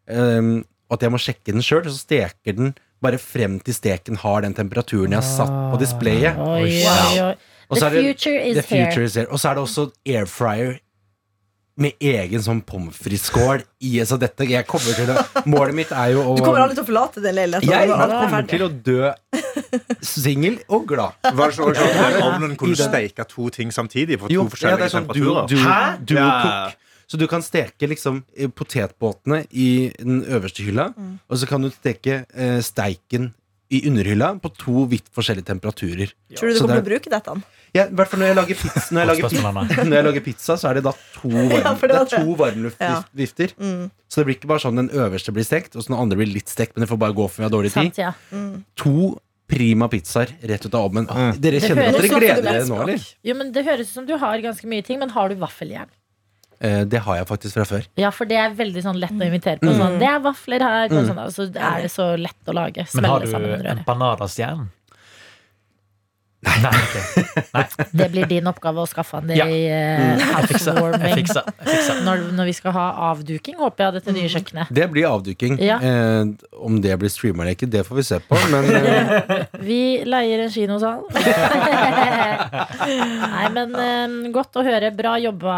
[0.08, 4.18] um, og at jeg må sjekke den sjøl, så steker den bare frem til steken
[4.22, 6.38] har den temperaturen jeg har satt på displayet.
[6.38, 7.02] Oi, Wow.
[7.08, 7.36] oi, oi.
[7.72, 9.04] Og så The er det- future is The future here.
[9.06, 9.28] is here.
[9.32, 10.80] Og så er det også air fryer
[11.78, 16.12] med egen sånn pommes frites-skål i så dette, jeg kommer til å, Målet mitt er
[16.12, 17.70] jo å Du kommer aldri til å forlate den leiligheten.
[17.72, 19.14] Jeg er kommer til å dø
[20.02, 21.14] singel og glad.
[21.24, 24.86] Var det sånn ovnen kunne steike to ting samtidig på to Jo, ja, det forskjellige
[24.86, 25.48] er sånn temperaturer?
[25.48, 25.98] du Hæ?
[26.06, 26.78] Du, du, cook.
[27.12, 30.94] Så du kan steke liksom eh, potetbåtene i den øverste hylla,
[31.28, 33.34] og så kan du steke eh, steiken
[33.72, 36.12] i underhylla på to vidt forskjellige temperaturer.
[36.36, 37.36] Tror du du Så kommer til å bruke dette?
[37.72, 40.58] Ja, i hvert fall når jeg lager pizza, når jeg lager, når jeg lager pizza
[40.60, 43.54] så er det da to, varm, Ja, det det er to varmluftvifter.
[43.56, 43.86] Mm.
[44.12, 46.32] Så det blir ikke bare sånn den øverste blir stekt, og så den andre blir
[46.32, 47.92] litt stekt, men det får bare gå for vi har dårlig tid.
[47.96, 48.12] Sant, ja.
[48.84, 49.14] To
[49.52, 51.08] prima pizzaer rett ut av ovnen.
[51.44, 53.08] Dere kjenner at dere gleder dere nå, eller?
[53.28, 55.92] Jo, men Det høres ut som du har ganske mye ting, men har du vaffeljern?
[56.62, 57.88] Eh, det har jeg faktisk fra før.
[57.98, 59.66] Ja, for det er veldig sånn lett å invitere Mm.
[59.66, 59.74] på.
[59.80, 62.86] Sånn, det er vafler her, og sånn, og så er det så lett å lage.
[62.94, 63.86] Men har du sammen røret.
[66.42, 66.56] Nei.
[66.64, 67.04] Nei, okay.
[67.54, 67.64] Nei.
[68.02, 69.46] Det blir din oppgave å skaffe han det Ja.
[69.46, 70.72] i eh, Jeg fiksa.
[70.74, 71.16] Jeg housewarming.
[71.20, 71.44] fiksa.
[71.60, 71.98] Jeg fiksa.
[72.08, 74.72] Når, når vi skal ha avduking, håper jeg, av dette nye kjøkkenet.
[74.74, 75.60] Det blir avduking.
[75.62, 75.78] Ja.
[75.78, 78.40] Eh, om det blir streama eller ikke, det får vi se på.
[78.54, 81.06] Men eh, Vi leier en kinosal.
[83.36, 84.90] Nei, men eh, godt å høre.
[84.98, 85.56] Bra jobba,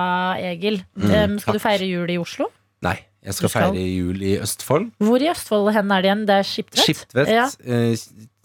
[0.52, 0.82] Egil.
[1.00, 2.50] Um, skal du feire jul i Oslo?
[2.84, 2.98] nei.
[3.24, 3.72] Jeg skal skal?
[3.74, 4.90] feire jul i Østfold.
[5.00, 6.26] Hvor i Østfold hen er det igjen?
[6.28, 6.84] Det er Skiptvet?
[6.84, 7.32] Skiptvet.
[7.32, 7.48] Ja.
[7.64, 7.96] Eh,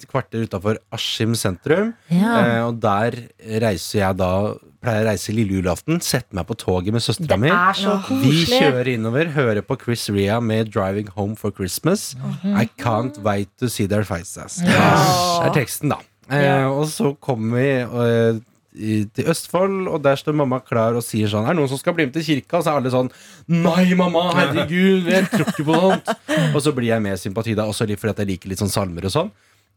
[0.07, 1.93] kvarter utafor Askim sentrum.
[2.15, 2.35] Ja.
[2.39, 3.17] Eh, og der
[3.65, 4.33] reiser jeg da
[4.79, 5.99] Pleier å reise lille julaften.
[5.99, 7.51] Sette meg på toget med søstera mi.
[7.75, 12.15] så Vi kjører innover, hører på Chris Ria med 'Driving Home for Christmas'.
[12.45, 14.63] I can't wait to see their faces.
[14.63, 15.99] Det er teksten, da.
[16.31, 18.41] Eh, og så kommer vi eh,
[18.79, 21.79] i- til Østfold, og der står mamma klar og sier sånn Er det noen som
[21.79, 22.59] skal bli med til kirka?
[22.59, 23.11] Og så er alle sånn
[23.49, 26.09] Nei, mamma, herregud, jeg tror ikke på sånt.
[26.55, 28.59] Og så blir jeg med i sympati, da, også litt fordi at jeg liker litt
[28.63, 29.31] sånn salmer og sånn.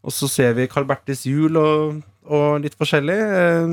[0.03, 3.17] Og så ser vi Carl Bertes jul og, og litt forskjellig.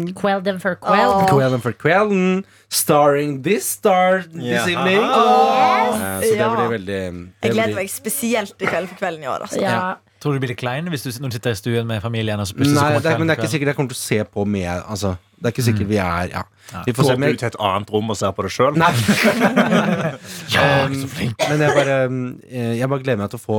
[0.09, 1.09] Eh, Quell them for quell.
[1.23, 1.27] Oh.
[1.27, 4.67] Quell them for Quellen, starring this star this Ja.
[4.69, 4.99] evening.
[5.01, 5.97] Oh.
[5.97, 6.29] Yes.
[6.29, 9.27] så det blir veldig det Jeg gleder blir- meg spesielt til Kveld for kvelden i
[9.27, 9.41] år.
[9.49, 9.61] Altså.
[9.63, 9.95] Ja.
[10.19, 12.41] Tror du du blir litt klein hvis du når du sitter i stuen med familien?
[12.43, 14.19] Og så Nei, det er, men det er ikke sikkert jeg kommer til å se
[14.35, 16.43] på med altså, Det er ikke sikkert vi er ja.
[16.87, 18.81] Vi får Går se, du til et annet rom og ser på det sjøl?
[18.83, 18.91] Nei.
[20.55, 21.39] Ja, Um, så flink.
[21.49, 22.19] men jeg bare, um,
[22.51, 23.59] eh, jeg bare gleder meg til å få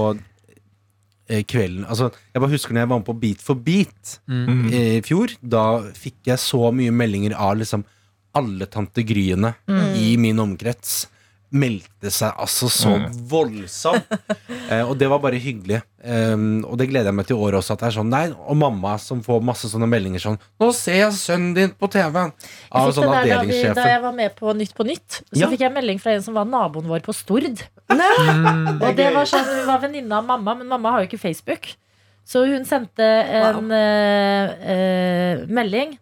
[1.30, 4.68] eh, kvelden Altså, jeg bare husker når jeg var med på Beat for beat Mm.
[4.74, 5.32] eh, i fjor.
[5.42, 5.64] Da
[5.96, 7.86] fikk jeg så mye meldinger av liksom
[8.38, 9.56] alle tante Gryene
[9.98, 11.08] i min omkrets.
[11.50, 12.92] Meldte seg altså så
[13.30, 14.12] voldsomt.
[14.70, 15.80] Eh, og det var bare hyggelig.
[16.00, 17.74] Um, og det gleder jeg meg til i år også.
[17.74, 21.00] At det er sånn, nei, Og mamma som får masse sånne meldinger sånn 'Nå ser
[21.02, 24.54] jeg sønnen din på TV!' Av sånn sånne da, vi, da jeg var med på
[24.56, 25.50] Nytt på Nytt, så Ja.
[25.50, 27.66] fikk jeg melding fra en som var naboen vår på Stord.
[27.90, 28.82] Mm.
[28.82, 31.76] Og det var sånn, Hun var venninne av mamma, men mamma har jo ikke Facebook.
[32.24, 33.74] Så hun sendte en wow.
[33.74, 35.98] uh, uh, melding.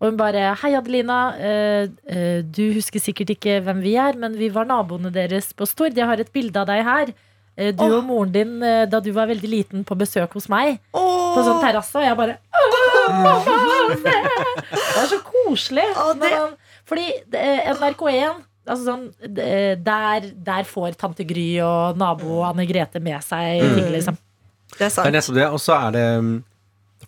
[0.00, 1.34] Og hun bare 'Hei, Adelina.
[1.36, 5.66] eh, eh, du husker sikkert ikke hvem vi er, men vi var naboene deres på
[5.68, 5.94] Stord.
[5.96, 7.12] Jeg har et bilde av deg her.
[7.58, 10.78] Eh, du og moren din da du var veldig liten på besøk hos meg.
[10.92, 11.94] På sånn terrasse.
[11.96, 14.16] Og jeg bare «Åh, mamma, se!»
[14.70, 15.84] Det er så koselig.
[16.18, 19.06] Man- Fordi eh, NRK1 Altså sånn,
[19.82, 23.74] der, der får tante Gry og nabo Anne Grete med seg Mm.
[23.74, 24.16] ting, liksom.
[24.78, 25.06] Det er sant.
[25.06, 25.46] Det er nesten det.
[25.50, 26.44] Og så er det um,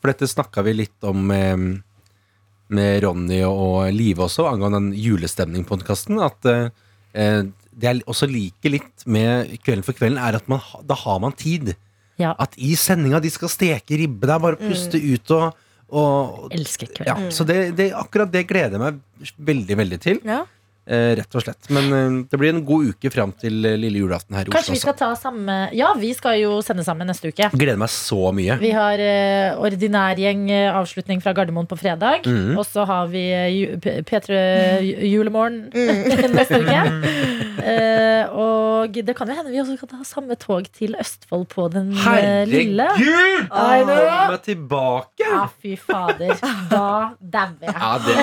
[0.00, 1.30] For dette snakka vi litt om
[2.74, 6.20] med Ronny og Live også, angående den julestemning-podkasten.
[6.24, 6.70] At uh,
[7.14, 11.20] eh, det jeg også liker litt med Kvelden for kvelden, er at man, da har
[11.24, 11.74] man tid.
[12.20, 12.34] Ja.
[12.40, 14.28] At i sendinga de skal steke ribbe.
[14.28, 17.28] Det er bare å puste ut og, og Elsker kvelden.
[17.28, 20.20] ja, Så det, det, akkurat det gleder jeg meg veldig, veldig til.
[20.28, 20.42] Ja.
[20.82, 21.68] Eh, rett og slett.
[21.70, 24.72] Men eh, det blir en god uke fram til eh, lille julaften her i Kanskje
[24.72, 24.74] Oslo.
[24.74, 27.52] vi skal ta samme Ja, vi skal jo sende sammen neste uke.
[27.54, 28.56] Gleder meg så mye.
[28.58, 32.26] Vi har eh, ordinær gjeng avslutning fra Gardermoen på fredag.
[32.26, 32.56] Mhm.
[32.58, 34.42] Og så har vi eh, ju- P- P3
[35.06, 36.34] Julemorgen mm.
[36.38, 36.82] neste uke.
[37.62, 41.68] Eh, og det kan jo hende vi også kan ha samme tog til Østfold på
[41.72, 42.52] den Herregud!
[42.52, 42.86] lille.
[42.98, 43.48] Herregud!
[43.52, 45.22] Kom meg tilbake!
[45.22, 46.34] Ja, fy fader.
[46.70, 47.74] Da dauer jeg.
[47.76, 48.16] Ja, det,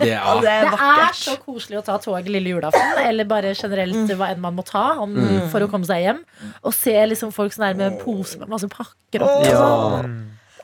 [0.00, 3.28] det Ja, er det er Det er så koselig å ta tog lille julaften, eller
[3.28, 5.14] bare generelt hva enn man må ta om,
[5.52, 6.24] for å komme seg hjem.
[6.64, 9.52] Og se liksom folk sånn der med en pose med masse pakker oppi.
[9.52, 9.62] og
[10.02, 10.18] sånn.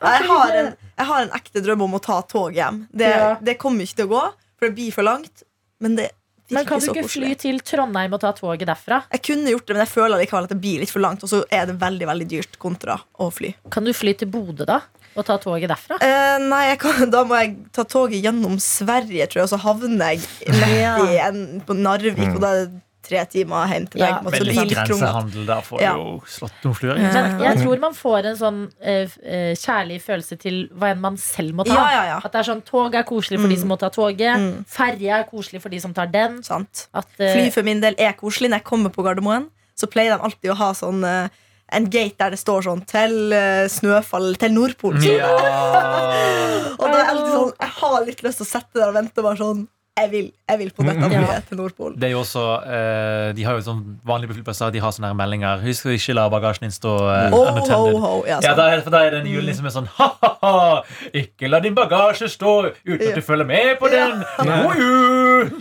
[0.05, 0.67] Jeg har, en,
[0.99, 2.83] jeg har en ekte drøm om å ta tog hjem.
[2.93, 3.31] Det, Ja.
[3.41, 4.25] det kommer ikke til å gå,
[4.59, 5.43] for det blir for langt.
[5.81, 6.11] Men det
[6.53, 9.01] Men kan du ikke fly til Trondheim og ta toget derfra?
[9.15, 11.25] Jeg kunne gjort det, men jeg føler likevel at det blir litt for langt.
[11.25, 13.55] Og så er det veldig veldig dyrt kontra å fly.
[13.73, 14.83] Kan du fly til Bodø da?
[15.15, 15.97] Og ta toget derfra?
[16.03, 20.17] Eh, nei, kan, da må jeg ta toget gjennom Sverige, tror jeg, og så havner
[20.17, 22.27] jeg midt i en, på Narvik.
[22.35, 24.07] Og da er det tre timer hjem til Ja.
[24.07, 24.25] deg.
[24.25, 25.93] Men så det litt grensehandel der får du Ja.
[25.99, 26.99] jo slått noen fluer.
[26.99, 27.13] Ja.
[27.13, 31.55] Men jeg tror man får en sånn uh, kjærlig følelse til hva enn man selv
[31.55, 31.75] må ta.
[31.75, 32.17] Ja, ja, ja.
[32.25, 34.39] At det er sånn, Tog er koselig for de som må ta toget.
[34.41, 34.65] Mm.
[34.67, 36.43] Ferje er koselig for de som tar den.
[36.43, 36.89] Sant.
[36.95, 38.51] At, uh, Fly for min del er koselig.
[38.51, 41.29] Når jeg kommer på Gardermoen, så pleier de alltid å ha sånn uh,
[41.73, 43.33] en gate der det står sånn 'til
[43.73, 45.03] Snøfall', til Nordpolen.
[45.03, 45.27] Ja.
[46.79, 48.95] Og da er det alltid sånn Jeg har litt lyst til å sette der og
[48.95, 51.95] vente og bare sånn Jeg vil, jeg vil på dette flyet til Nordpolen.
[52.03, 55.15] Det er jo også, eh, De har jo sånn vanlige flyplasser De har sånne her
[55.21, 55.61] meldinger.
[55.63, 57.99] Husk å ikke la bagasjen din stå eh, Oh, ho, unattended.
[58.03, 58.11] ho.
[58.27, 58.57] Ja, Ja, sant.
[58.59, 60.83] da er, for da er det en julen som er sånn Ha-ha-ha!
[61.15, 64.25] Ikke la din bagasje stå uten at du følger med på den!
[64.43, 65.55] God jul!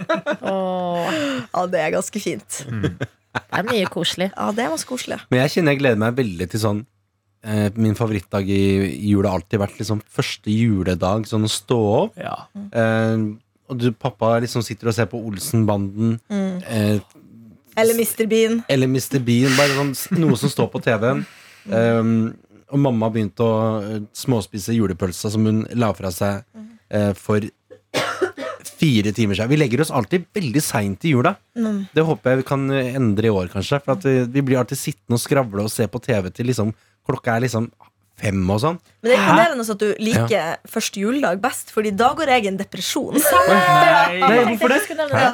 [0.54, 1.10] åh,
[1.50, 2.60] ja, det er ganske fint.
[2.70, 4.30] det er mye koselig.
[4.36, 5.18] Ja, det er masse koselig.
[5.34, 6.80] Men jeg kjenner jeg gleder meg veldig til sånn
[7.42, 11.80] eh, Min favorittdag i, i jula har alltid vært liksom første juledag, sånn å stå
[12.04, 12.18] opp.
[12.22, 12.38] Ja.
[12.70, 13.30] Eh,
[13.70, 16.16] og du, pappa liksom sitter og ser på Olsenbanden.
[16.30, 16.98] Eh,
[17.78, 18.26] Eller Mr.
[18.28, 18.60] Bean.
[18.68, 19.18] eller Mr.
[19.24, 19.54] Bean.
[19.56, 21.22] Bare sånn, noe som står på TV-en.
[21.70, 22.12] Um,
[22.72, 26.42] og mamma begynte å eh, småspise julepølsa som hun la fra seg
[26.90, 27.42] eh, for
[28.80, 29.50] fire timer siden.
[29.50, 31.34] Vi legger oss alltid veldig seint i jula.
[31.94, 33.80] Det håper jeg vi kan eh, endre i år, kanskje.
[33.86, 36.74] For vi, vi blir alltid sittende og skravle og se på TV til liksom
[37.06, 37.70] klokka er liksom
[38.20, 38.78] fem og sånn.
[39.00, 42.48] Men det er imponerende at du liker første juledag best, Fordi da går jeg i
[42.50, 43.16] en depresjon.
[43.16, 44.18] Nei.
[44.20, 44.80] nei hvorfor det.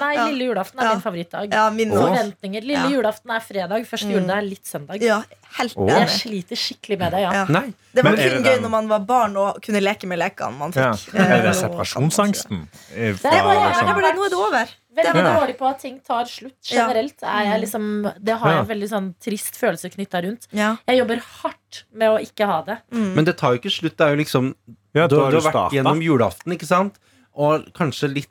[0.01, 0.92] Nei, Lille julaften er Ja.
[0.94, 1.53] min favorittdag.
[1.53, 1.90] Ja, min.
[1.90, 2.62] Forventninger.
[2.62, 2.92] Lille Ja.
[2.94, 5.03] julaften er fredag, første juledag er litt søndag.
[5.03, 5.22] Ja,
[5.59, 7.33] helt Jeg sliter skikkelig med det, ja.
[7.33, 7.44] Ja.
[7.49, 7.72] Nei.
[7.94, 10.92] Det var kun gøy når man var barn og kunne leke med lekene man Ja.
[10.92, 11.14] fikk.
[11.18, 12.68] Er det separasjonsangsten?
[12.94, 14.66] Eh, Det er bare- liksom- nå er det over.
[14.96, 15.40] Veldig Ja.
[15.40, 16.70] dårlig på at ting tar slutt.
[16.72, 16.87] Ja.
[16.88, 18.61] Generelt er jeg liksom Det har jeg Ja.
[18.62, 20.46] en veldig sånn trist følelse knytta rundt.
[20.52, 20.76] Ja.
[20.88, 22.78] Jeg jobber hardt med å ikke ha det.
[22.90, 23.96] Men det tar jo ikke slutt.
[23.96, 24.54] Det er jo liksom
[24.94, 25.72] Ja, du, har du har vært startet.
[25.76, 26.94] gjennom julaften, ikke sant?
[27.37, 28.28] Og kanskje litt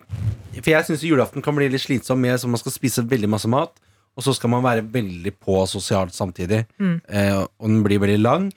[0.56, 3.46] For jeg syns julaften kan bli litt slitsom med så man skal spise veldig masse
[3.48, 3.72] mat,
[4.18, 6.66] og så skal man være veldig på sosialt samtidig.
[7.10, 8.54] Eh, og den blir veldig lang,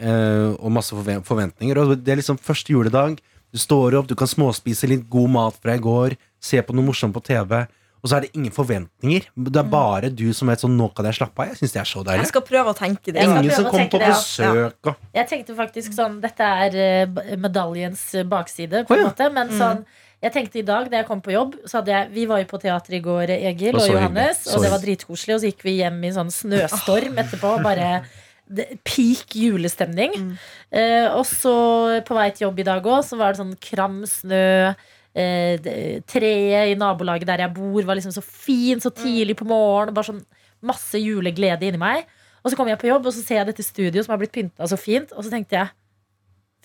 [0.00, 1.76] eh, og masse forventninger.
[1.76, 3.18] Og det er liksom første juledag.
[3.52, 6.84] Du står opp, du kan småspise litt god mat fra i går, se på noe
[6.86, 7.66] morsomt på TV.
[7.98, 9.24] Og så er det ingen forventninger.
[9.34, 11.48] Det er bare du som vet sånn Nå kan jeg slappe av.
[11.50, 12.28] Jeg syns det er så Jeg deilig.
[12.30, 13.24] skal prøve å tenke det.
[13.24, 14.18] Jeg Ingen som tenke på det, ja.
[14.20, 19.02] besøk og Jeg tenkte faktisk sånn Dette er eh, medaljens eh, bakside, på en Å,
[19.02, 19.08] ja.
[19.10, 19.28] måte.
[19.34, 19.82] Men sånn
[20.22, 22.46] jeg tenkte i dag, da jeg kom på jobb så hadde jeg, Vi var jo
[22.50, 24.40] på teater i går, Egil Og og så Johannes.
[24.46, 25.34] Så Og det var dritkoselig.
[25.34, 27.52] Og så gikk vi hjem i sånn snøstorm etterpå.
[27.66, 28.04] Bare
[28.48, 30.38] det- peak julestemning.
[30.72, 34.02] Eh, og så på vei til jobb i dag òg, så var det sånn kram
[34.06, 34.74] snø.
[35.18, 39.94] Eh, treet i nabolaget der jeg bor, var liksom så fint så tidlig på morgenen.
[39.96, 40.22] Bare sånn
[40.62, 42.06] masse juleglede inni meg.
[42.44, 44.32] Og så kommer jeg på jobb, og så ser jeg dette studioet som har blitt
[44.36, 45.10] pynta så fint.
[45.18, 45.68] Og så tenkte jeg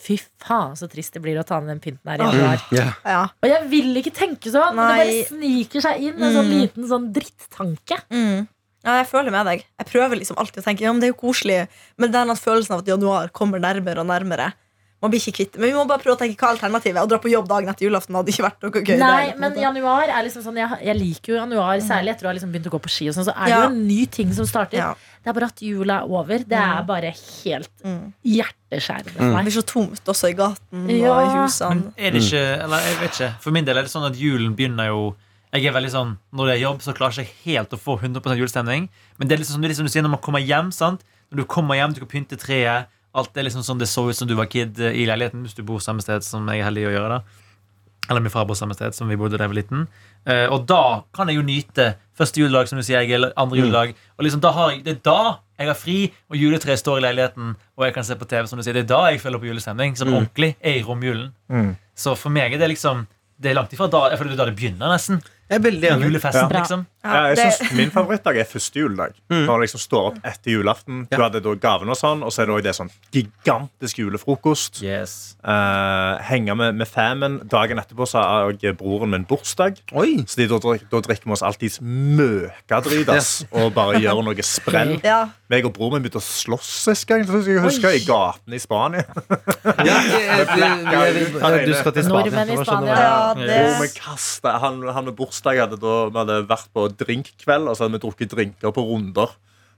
[0.04, 2.64] fy faen, så trist det blir å ta ned den pynten her i januar.
[2.76, 2.88] ja.
[3.06, 3.22] Ja.
[3.42, 6.56] Og jeg vil ikke tenke sånn, men det bare sniker seg inn en sånn Mm.
[6.62, 8.00] liten sånn drittanke.
[8.10, 8.48] Mm.
[8.84, 9.66] ja, jeg føler med deg.
[9.80, 11.68] Jeg prøver liksom alltid å tenke Ja, men det er jo koselig.
[11.98, 14.54] Men det er den følelsen av at januar kommer nærmere og nærmere.
[15.04, 15.58] Man blir ikke kvitt.
[15.60, 17.86] Men vi må bare prøve å tenke hva er Å dra på jobb dagen etter
[17.90, 18.98] julaften hadde ikke vært noe gøy.
[19.02, 22.32] Nei, der, men januar er liksom sånn Jeg, jeg liker jo januar, særlig etter å
[22.32, 23.10] ha liksom begynt å gå på ski.
[23.12, 23.60] Og sånn, så er det Ja.
[23.66, 24.78] jo en ny ting som starter.
[24.80, 24.94] Ja.
[25.24, 26.38] Det er bare at jula er over.
[26.40, 28.14] Det er bare helt Mm.
[28.24, 31.12] hjerteskjærende for Det blir så tomt også i gaten Ja.
[31.12, 31.70] og i husene.
[31.76, 33.32] Men er det ikke Eller jeg vet ikke.
[33.42, 35.16] For min del er det sånn at julen begynner jo
[35.54, 38.00] jeg er veldig sånn, Når det er jobb, så klarer jeg ikke helt å få
[38.02, 38.90] 100 julestemning.
[39.20, 40.72] Men det er liksom, som du, liksom du sier når man kommer hjem.
[40.74, 41.02] sant?
[41.32, 42.88] Når du kommer hjem, du kan pynte treet.
[43.14, 45.58] Alt er liksom sånn det så ut som du var kid eh, i leiligheten hvis
[45.58, 47.20] du bor samme sted som jeg er heldig å gjøre.
[47.20, 49.88] da Eller min far bor samme sted som vi bodde da jeg var liten.
[50.26, 53.94] Eh, og da kan jeg jo nyte første juledag, som du sier, eller Andre juledag.
[54.18, 55.20] Og liksom da har jeg, Det er da
[55.60, 55.98] jeg har fri,
[56.34, 58.48] og juletreet står i leiligheten, og jeg kan se på TV.
[58.48, 59.94] som du sier Det er da jeg føler på julestemning.
[59.96, 61.34] Sånn ordentlig er i romjulen.
[61.50, 61.76] Mm.
[61.96, 63.06] Så for meg er det liksom
[63.38, 65.22] Det er langt ifra da, jeg føler det er da det begynner, nesten.
[65.50, 66.10] Jeg er veldig enig.
[66.10, 66.60] Julefesten, ja.
[66.60, 66.86] liksom.
[67.04, 69.14] Ja, jeg det- synes Min favorittdag er første juledag.
[69.30, 71.06] Når du liksom står opp etter julaften.
[71.12, 74.82] Du hadde da gaven og sånn, og så er det også det sånn gigantisk julefrokost.
[74.84, 75.36] Yes.
[75.44, 77.40] Uh, henge med, med famen.
[77.52, 79.82] Dagen etterpå så har også broren min bursdag.
[79.94, 80.24] Oi!
[80.28, 80.58] Så de, da,
[80.92, 81.76] da drikker vi oss alltid
[83.52, 83.58] ja.
[83.66, 84.96] og bare gjør noe sprell.
[85.04, 85.26] Ja.
[85.52, 87.26] Meg og broren min begynte å slåss sist gang.
[87.28, 89.04] Jeg husker I gatene i Spania.
[89.64, 92.32] Ja, jeg- jeg- jeg- du skal til Spania.
[92.32, 93.04] Nordmenn i Det var sånn det Spania.
[93.04, 96.88] Ja, Broren det, min kastet, han, han med bursdag hadde da Vi hadde vært på
[96.98, 99.34] drinkkveld, og så hadde vi drukket drinker på runder.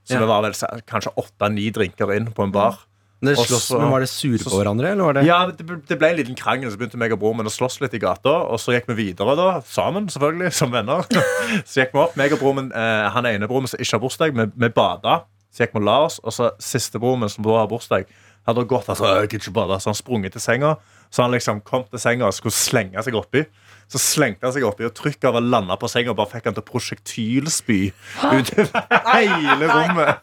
[0.06, 0.20] Så Ja.
[0.20, 0.52] det var vel
[0.86, 2.78] kanskje åtte-ni drinker inn på en bar.
[3.22, 5.98] Men, slåss, så- men Var det sure på hverandre, eller var det Ja, det, det
[5.98, 8.28] ble en liten krangel, så begynte meg og broren min å slåss litt i gata.
[8.52, 11.02] Og så gikk vi videre, da, sammen, selvfølgelig, som venner.
[11.64, 13.92] Så gikk vi opp, meg og broren min, eh, han ene broren min som ikke
[13.92, 15.22] har bursdag, vi, vi bada.
[15.50, 18.04] Så gikk vi og la oss, og så siste broren min, som da har bursdag,
[18.46, 20.76] hadde gått altså, jeg ikke bade, så han sprunget til senga.
[21.10, 23.46] Så han liksom kom til senga og skulle slenge seg oppi.
[23.86, 26.48] Så slengte han seg oppi og trykket av og landa på senga og bare fikk
[26.48, 27.76] han til prosjektylspy
[28.18, 30.18] utover hele rommet.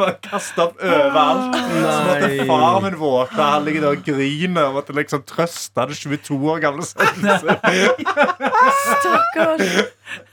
[0.00, 1.54] bare kasta opp overalt.
[1.62, 6.00] Så måtte far min våkne, han ligger der og griner og måtte liksom trøste det
[6.02, 7.54] 22 år gamle sønnen sin.
[8.90, 9.66] Stakkars.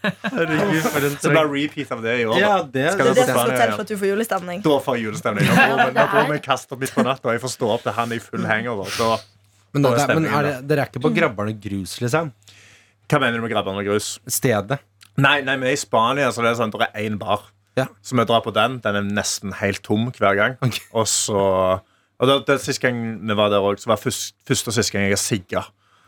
[0.02, 2.38] Herregud, for en Så det blir repeat av det i år.
[2.42, 4.62] Ja, det, Skal Det er det som skal til for at du får julestemning.
[4.66, 5.46] Da får jeg julestemning.
[5.50, 7.42] Nå bor vi- nå det får er- vi kaste opp midt på natta, og jeg
[7.46, 8.90] får stå opp til han i full hangover.
[8.90, 9.20] Så
[9.72, 12.32] men, Da er det, men er det, dere er ikke på Grabberne grus, liksom?
[13.10, 14.18] Hva mener du med Grabberne grus?
[14.30, 14.80] Stedet?
[15.20, 17.50] Nei, nei, vi er i Spania, så det er sånn, det er én bar.
[17.80, 17.88] Ja.
[18.06, 18.78] Så vi drar på den.
[18.84, 20.60] Den er nesten helt tom hver gang.
[20.64, 20.84] Okay.
[20.94, 21.42] Og så
[22.20, 25.08] og det, det Sist gang vi var der òg, var først, første og siste gang
[25.08, 25.64] jeg sigga.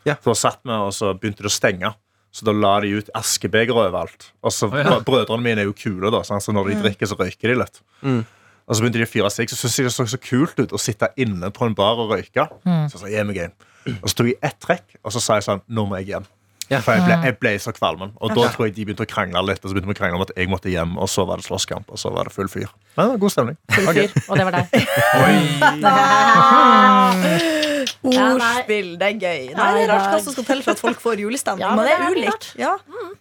[0.08, 0.18] Ja.
[0.20, 1.94] Så satt vi, og så begynte det å stenge.
[2.32, 4.30] Så da la de ut askebegre overalt.
[4.44, 4.98] Og så oh, ja.
[5.04, 7.82] Brødrene mine er jo kule, da, så når de drikker, så røyker de litt.
[8.00, 8.22] Mm.
[8.62, 9.52] Og så begynte de å fyre seg.
[9.52, 12.12] så syntes jeg det så så kult ut å sitte inne på en bar og
[12.14, 12.46] røyke.
[12.64, 13.56] Så jeg sa, gi meg inn.
[13.98, 16.28] Og så tok jeg ett trekk, og så sa jeg sånn Nå må jeg hjem.
[16.72, 16.78] Ja.
[16.84, 18.10] For jeg ble, jeg ble så kvalmen.
[18.20, 19.60] Og da tror jeg de begynte å krangle litt.
[19.62, 21.46] Og så begynte vi å krangle om at jeg måtte hjem, og så var det
[21.46, 22.68] slåsskamp, og så var det full fyr.
[22.96, 23.56] Men det var god stemning.
[23.76, 23.98] Full Ok.
[24.00, 24.66] fyr, og det var deg.
[28.02, 29.48] Ordspill, det er gøy.
[29.56, 31.64] Nei, det er rart hva som skal til for at folk får julestemning.
[31.64, 32.44] Ja, men det er ulikt.
[32.60, 32.72] Ja,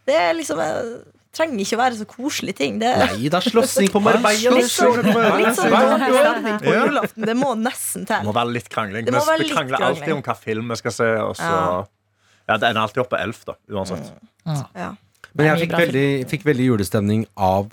[0.09, 0.91] det er liksom eh,
[1.35, 2.73] trenger ikke å være så koselige ting.
[2.81, 4.31] Det er det er slåssing på Marbella.
[4.57, 5.69] litt sånn, litt sånn
[6.61, 7.21] på julaften.
[7.29, 8.17] Det må nesten til.
[8.19, 9.03] Det må være litt krangling.
[9.07, 11.09] Det Vi- krangler alltid om hva film vi skal se.
[11.21, 11.85] Og så, Ja.
[12.47, 12.57] Ja.
[12.57, 14.11] Det ender alltid opp på Elf, da, uansett.
[14.45, 14.89] Ja.
[15.37, 17.69] Men jeg fikk veldig, fikk veldig julestemning av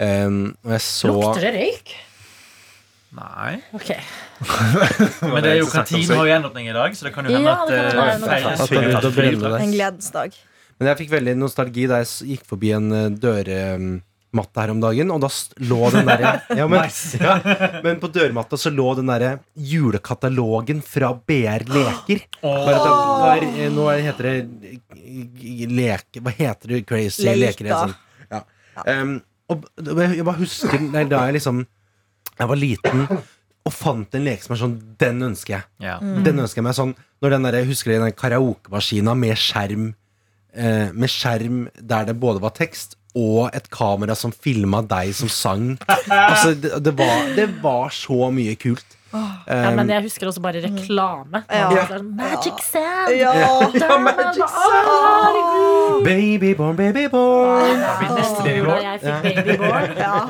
[0.00, 1.92] um, Og jeg så Lukter det røyk?
[3.18, 3.52] Nei.
[3.72, 3.92] Ok.
[5.32, 7.48] Men det er jo kantinen har jo gjenåpning i dag, så det kan jo hende
[7.48, 8.60] Ja, at det kan eh, feires.
[8.66, 9.56] At det der.
[9.64, 10.36] En gledens dag.
[10.78, 13.08] Men jeg fikk veldig nostalgi da jeg s- gikk forbi en eh,
[14.28, 15.28] dørmatte her om dagen, og da
[15.68, 17.36] lå den derre ja, men, ja,
[17.82, 22.20] men på dørmatta så lå den derre julekatalogen fra BR Leker.
[22.42, 24.36] Bare at det, nå, er, eh, nå er, heter det
[24.98, 26.84] eh, leke Hva heter det?
[26.88, 27.66] Crazy leker?
[27.66, 27.96] eller sånn.
[28.30, 28.44] Ja.
[28.86, 29.16] Um,
[29.48, 31.62] og jeg bare husker nei, da jeg liksom
[32.38, 33.06] Jeg var liten
[33.66, 35.66] og fant en leke som er sånn Den ønsker jeg.
[35.82, 35.96] Ja.
[35.98, 36.92] Den ønsker jeg meg sånn
[37.24, 39.88] Når den der, jeg husker den karaokemaskina med skjerm
[40.52, 45.30] eh, Med skjerm der det både var tekst Og et kamera som filmet deg som
[45.32, 50.42] sang Altså det, det, var, det var så mye kult Ja, men jeg husker også
[50.44, 51.40] bare reklame.
[51.48, 51.70] Ja.
[52.04, 53.14] Magic Sand!
[53.16, 53.30] Ja.
[53.72, 56.04] Ja, Magic Sand!
[56.04, 58.68] Babyborn, babyborn Det blir neste Babyborn.
[58.68, 59.96] Da jeg fikk babyborn.
[59.96, 60.20] Ja.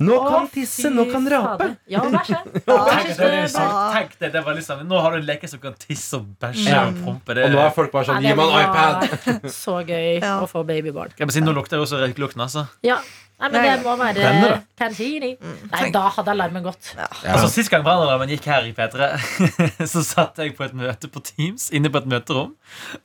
[0.00, 1.76] Nå kan tisse, nå kan rape fader.
[1.88, 2.38] Ja, bæsje.
[2.68, 3.52] Tenk, det.
[3.94, 6.82] Tenk det, var liksom, Nå har du en leke som kan tisse og bæsje Ja.
[6.88, 7.34] og pumpe.
[7.38, 10.34] Det, Og nå er folk bare sånn Gi meg en iPad Så gøy Ja.
[10.44, 11.14] å få babybarn.
[11.18, 12.66] Jeg si, Nå lukter jeg også røyklukten, Altså.
[12.86, 12.98] Ja.
[13.38, 15.28] Nei, men det må være Pantini.
[15.38, 15.52] det?
[15.70, 16.88] Nei, da hadde alarmen gått.
[16.98, 19.12] Altså, Sist gang brannalarmen gikk her i P3,
[19.92, 22.56] så satt jeg på et møte på Teams, inne på et møterom.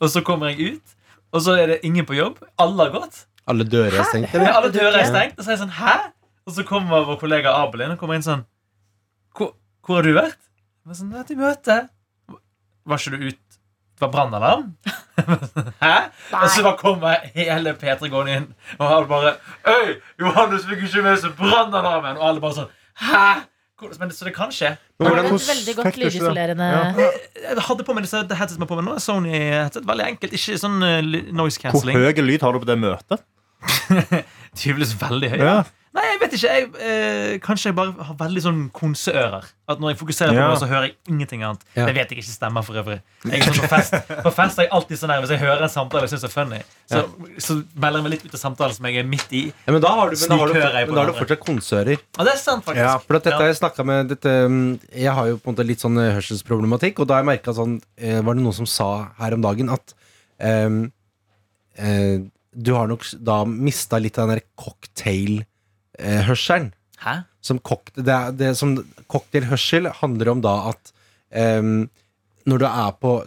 [0.02, 0.96] Og så kommer jeg ut,
[1.38, 2.42] og så er det ingen på jobb.
[2.58, 3.28] Alle har gått.
[3.46, 4.54] Alle dører er stengt eller?
[4.58, 5.38] alle dører er stengt.
[5.38, 5.96] Og så er jeg sånn Hæ?
[6.48, 8.44] Og så kommer vår kollega Abel inn og kommer inn sånn
[9.38, 9.54] Hvor,
[9.86, 10.40] hvor har du vært?
[10.84, 11.78] Jeg var sånn, vært i møte.
[12.84, 14.74] Var ikke du ut Det var brannalarm?
[15.84, 15.94] Hæ?
[16.42, 18.48] Og så bare kommer hele P3 gående inn,
[18.80, 19.34] og alle bare
[19.70, 22.20] Øy, Johannes fikk ikke med seg brannalarmen!
[22.20, 23.26] Og alle bare sånn Hæ?
[24.00, 24.70] Men, så det kan skje.
[25.02, 27.08] Men hvordan, Det var hvordan veldig godt lydisolerende Ja.
[27.44, 28.94] Jeg hadde på meg disse headsetsene på meg nå.
[29.04, 29.84] Sony headset.
[29.90, 30.36] Veldig enkelt.
[30.38, 30.78] Ikke sånn
[31.36, 31.98] noise cancelling.
[31.98, 33.26] Hvor høy lyd har du på det møtet?
[34.60, 35.40] Tydeligvis veldig høy.
[35.42, 35.58] Ja.
[35.94, 36.50] Nei, jeg vet ikke.
[36.58, 39.44] Jeg, eh, kanskje jeg bare har veldig sånn konseører.
[39.70, 40.48] At når jeg fokuserer på Ja.
[40.50, 41.62] noe, så hører jeg ingenting annet.
[41.78, 41.86] Ja.
[41.86, 42.96] Det vet jeg ikke stemmer for øvrig.
[43.30, 43.94] Jeg er sånn på, fest,
[44.26, 46.34] på fest er jeg alltid sånn her Hvis jeg hører en samtale jeg syns er
[46.34, 47.04] funny, så,
[47.38, 49.44] så melder jeg meg litt ut av samtalen som jeg er midt i.
[49.54, 51.06] ja, men da har du, men da har du, Snikhører jeg på men da har
[51.06, 51.22] du hverandre.
[51.22, 52.02] fortsatt konseører.
[52.18, 52.84] Og det er sant, faktisk.
[52.90, 53.52] Ja, for at dette Ja.
[53.54, 57.00] jeg snakket med dette, mm, Jeg har jo på en måte litt sånn eh, hørselsproblematikk,
[57.00, 58.90] og da har jeg merka sånn eh, Var det noen som sa
[59.22, 59.94] her om dagen at
[60.42, 60.92] ehm,
[61.78, 62.18] eh,
[62.58, 65.46] du har nok s- da mista litt av den der
[65.98, 66.72] cocktail-hørselen.
[67.04, 67.24] Hæ?
[67.44, 68.78] Som cocktail, det, er- det som
[69.12, 70.94] cocktailhørsel handler om da at
[71.36, 71.90] ehm,
[72.48, 73.24] når du er på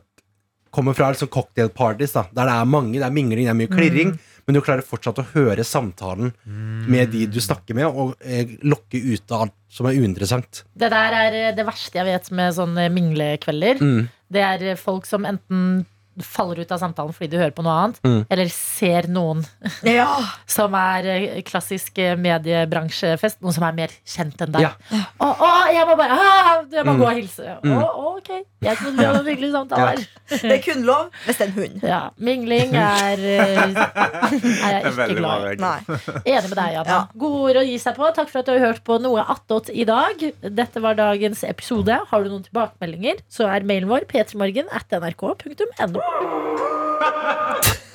[0.77, 3.71] Kommer fra liksom cocktailparties, da der det er mange, det er mingling, det er mye
[3.71, 4.11] klirring,
[4.45, 9.01] men du klarer fortsatt å høre samtalen med de du snakker med, og eh, lokke
[9.01, 10.65] ut av alt som er uinteressant.
[10.77, 13.81] Det der er eh, det verste jeg vet med sånne minglekvelder.
[13.81, 14.03] Mm.
[14.29, 15.87] Det er eh, folk som enten
[16.25, 18.27] faller ut av samtalen fordi du hører på noe annet, Mm.
[18.31, 19.45] eller ser noen
[19.85, 20.09] Ja.
[20.47, 23.41] som er eh, klassisk eh, mediebransjefest.
[23.43, 24.63] Noen som er mer kjent enn deg.
[24.67, 25.03] Ja.
[25.21, 27.01] Å, å, jeg må bare ah, Jeg må Mm.
[27.03, 27.57] gå og hilse.
[27.65, 27.77] Mm.
[27.77, 28.31] Å, ok.
[28.65, 30.05] Jeg trodde vi hadde en hyggelig samtale her.
[30.31, 31.83] Det er kun lov hvis det er en hund.
[31.87, 32.01] Ja.
[32.19, 33.61] Mingling er, eh,
[34.67, 35.59] er jeg Det er ikke glad i.
[36.33, 36.79] Enig med deg.
[36.89, 37.01] Ja.
[37.15, 38.09] Gode ord å gi seg på.
[38.17, 40.25] Takk for at du har hørt på Noe attåt i dag.
[40.43, 41.99] Dette var dagens episode.
[42.11, 46.06] Har du noen tilbakemeldinger, så er mailen vår p3morgen at nrk.no.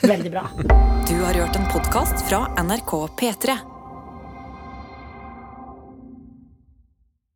[0.01, 0.45] Veldig bra.
[1.07, 3.71] Du har hørt en podkast fra NRK P3.